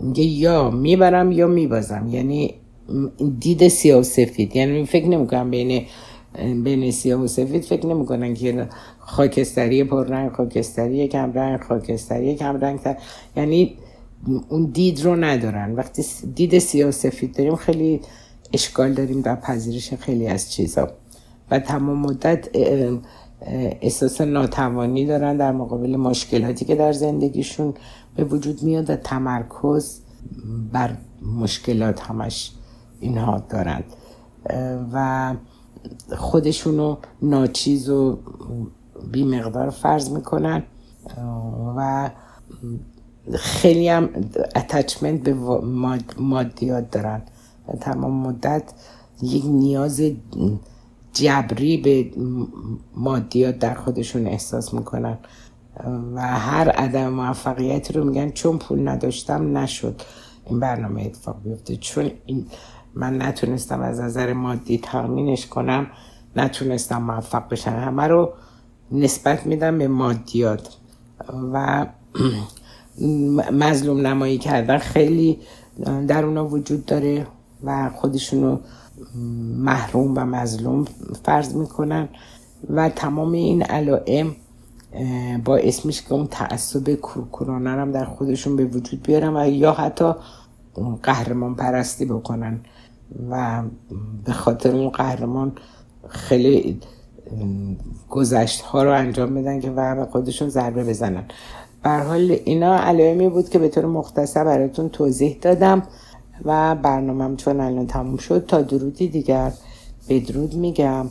میگه 0.00 0.24
یا 0.24 0.70
می‌برم 0.70 1.32
یا 1.32 1.46
میبازم. 1.46 2.08
یعنی 2.10 2.54
دید 3.40 3.68
سیاه 3.68 4.00
و 4.00 4.02
سفید. 4.02 4.56
یعنی 4.56 4.84
فکر 4.84 5.08
نمی‌کنم 5.08 5.50
بین 5.50 5.82
بین 6.64 6.90
سیاه 6.90 7.20
و 7.20 7.26
سفید 7.26 7.64
فکر 7.64 7.86
نمی‌کنن 7.86 8.34
که 8.34 8.68
خاکستری 8.98 9.84
پررنگ 9.84 10.30
خاکستری 10.30 11.08
کم 11.08 11.32
رنگ 11.32 11.60
خاکستری 11.60 12.34
کم 12.34 12.56
رنگ 12.56 12.78
یعنی 13.36 13.76
اون 14.48 14.64
دید 14.64 15.02
رو 15.02 15.16
ندارن. 15.16 15.74
وقتی 15.74 16.04
دید 16.34 16.58
سیاه 16.58 16.88
و 16.88 16.92
سفید 16.92 17.36
داریم 17.36 17.56
خیلی 17.56 18.00
اشکال 18.52 18.92
داریم 18.92 19.20
در 19.20 19.36
پذیرش 19.36 19.94
خیلی 19.94 20.26
از 20.26 20.52
چیزا. 20.52 20.88
و 21.50 21.58
تمام 21.58 21.98
مدت 21.98 22.48
احساس 23.80 24.20
ناتوانی 24.20 25.06
دارن 25.06 25.36
در 25.36 25.52
مقابل 25.52 25.96
مشکلاتی 25.96 26.64
که 26.64 26.74
در 26.74 26.92
زندگیشون 26.92 27.74
به 28.16 28.24
وجود 28.24 28.62
میاد 28.62 28.90
و 28.90 28.96
تمرکز 28.96 30.00
بر 30.72 30.96
مشکلات 31.22 32.00
همش 32.00 32.52
اینها 33.00 33.38
دارند 33.48 33.84
و 34.92 35.34
خودشونو 36.16 36.96
ناچیز 37.22 37.88
و 37.88 38.18
بی 39.12 39.24
مقدار 39.24 39.70
فرض 39.70 40.10
می‌کنن. 40.10 40.62
و 41.76 42.10
خیلی 43.32 43.88
هم 43.88 44.08
اتچمنت 44.56 45.20
به 45.20 45.34
مادیات 46.18 46.90
دارن. 46.90 47.22
تمام 47.80 48.12
مدت 48.12 48.72
یک 49.22 49.44
نیاز 49.46 50.02
جبری 51.12 51.76
به 51.76 52.10
مادیات 52.94 53.58
در 53.58 53.74
خودشون 53.74 54.26
احساس 54.26 54.74
می‌کنن. 54.74 55.18
و 56.14 56.20
هر 56.20 56.68
عدم 56.70 57.08
موفقیتی 57.08 57.92
رو 57.92 58.04
میگن 58.04 58.30
چون 58.30 58.58
پول 58.58 58.88
نداشتم 58.88 59.58
نشد 59.58 60.02
این 60.46 60.60
برنامه 60.60 61.02
اتفاق 61.02 61.42
بیفته. 61.44 61.76
چون 61.76 62.10
این 62.26 62.46
من 62.94 63.22
نتونستم 63.22 63.80
از 63.80 64.00
نظر 64.00 64.32
مادی 64.32 64.78
تامینش 64.78 65.46
کنم 65.46 65.86
نتونستم 66.36 67.02
موفق 67.02 67.48
بشم. 67.48 67.70
همه 67.70 68.02
رو 68.02 68.32
نسبت 68.92 69.46
میدم 69.46 69.78
به 69.78 69.88
مادیات. 69.88 70.76
و 71.52 71.86
مظلوم 73.52 74.06
نمایی 74.06 74.38
کردن 74.38 74.78
خیلی 74.78 75.38
در 76.08 76.24
اونا 76.24 76.46
وجود 76.46 76.84
داره 76.84 77.26
و 77.64 77.90
خودشونو 77.94 78.58
محروم 79.56 80.12
و 80.16 80.20
مظلوم 80.20 80.84
فرض 81.24 81.54
می‌کنن 81.54 82.08
و 82.70 82.88
تمام 82.88 83.32
این 83.32 83.62
علائم 83.62 84.36
با 85.44 85.56
اسمش 85.56 86.02
که 86.02 86.12
اون 86.12 86.26
تعصب 86.26 86.94
کورکورانه 86.94 87.70
هم 87.70 87.92
در 87.92 88.04
خودشون 88.04 88.56
به 88.56 88.64
وجود 88.64 89.02
بیارن 89.02 89.36
و 89.36 89.48
یا 89.48 89.72
حتی 89.72 90.12
قهرمان 91.02 91.54
پرستی 91.54 92.04
بکنن 92.04 92.60
و 93.30 93.62
به 94.24 94.32
خاطر 94.32 94.76
اون 94.76 94.88
قهرمان 94.88 95.52
خیلی 96.08 96.80
گذشت 98.10 98.60
ها 98.60 98.82
رو 98.82 98.92
انجام 98.92 99.32
میدن 99.32 99.60
که 99.60 99.70
و 99.70 99.96
به 99.96 100.04
خودشون 100.04 100.48
ضربه 100.48 100.84
بزنن. 100.84 101.24
حال 101.84 102.38
اینا 102.44 102.76
علائمی 102.76 103.28
بود 103.28 103.48
که 103.48 103.58
به 103.58 103.68
طور 103.68 103.86
مختصر 103.86 104.44
براتون 104.44 104.88
توضیح 104.88 105.38
دادم 105.42 105.82
و 106.44 106.74
برنامهم 106.74 107.36
چون 107.36 107.60
الان 107.60 107.86
تموم 107.86 108.16
شد 108.16 108.46
تا 108.46 108.62
درودی 108.62 109.08
دیگر 109.08 109.52
بدرود 110.08 110.54
میگم 110.54 111.06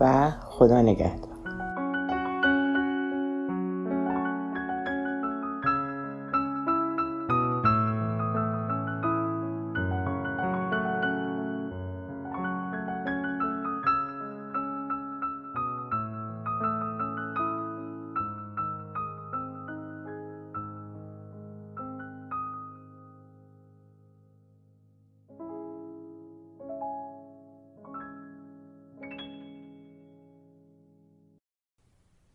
و 0.00 0.30
خدا 0.50 0.82
نگهدار. 0.82 1.29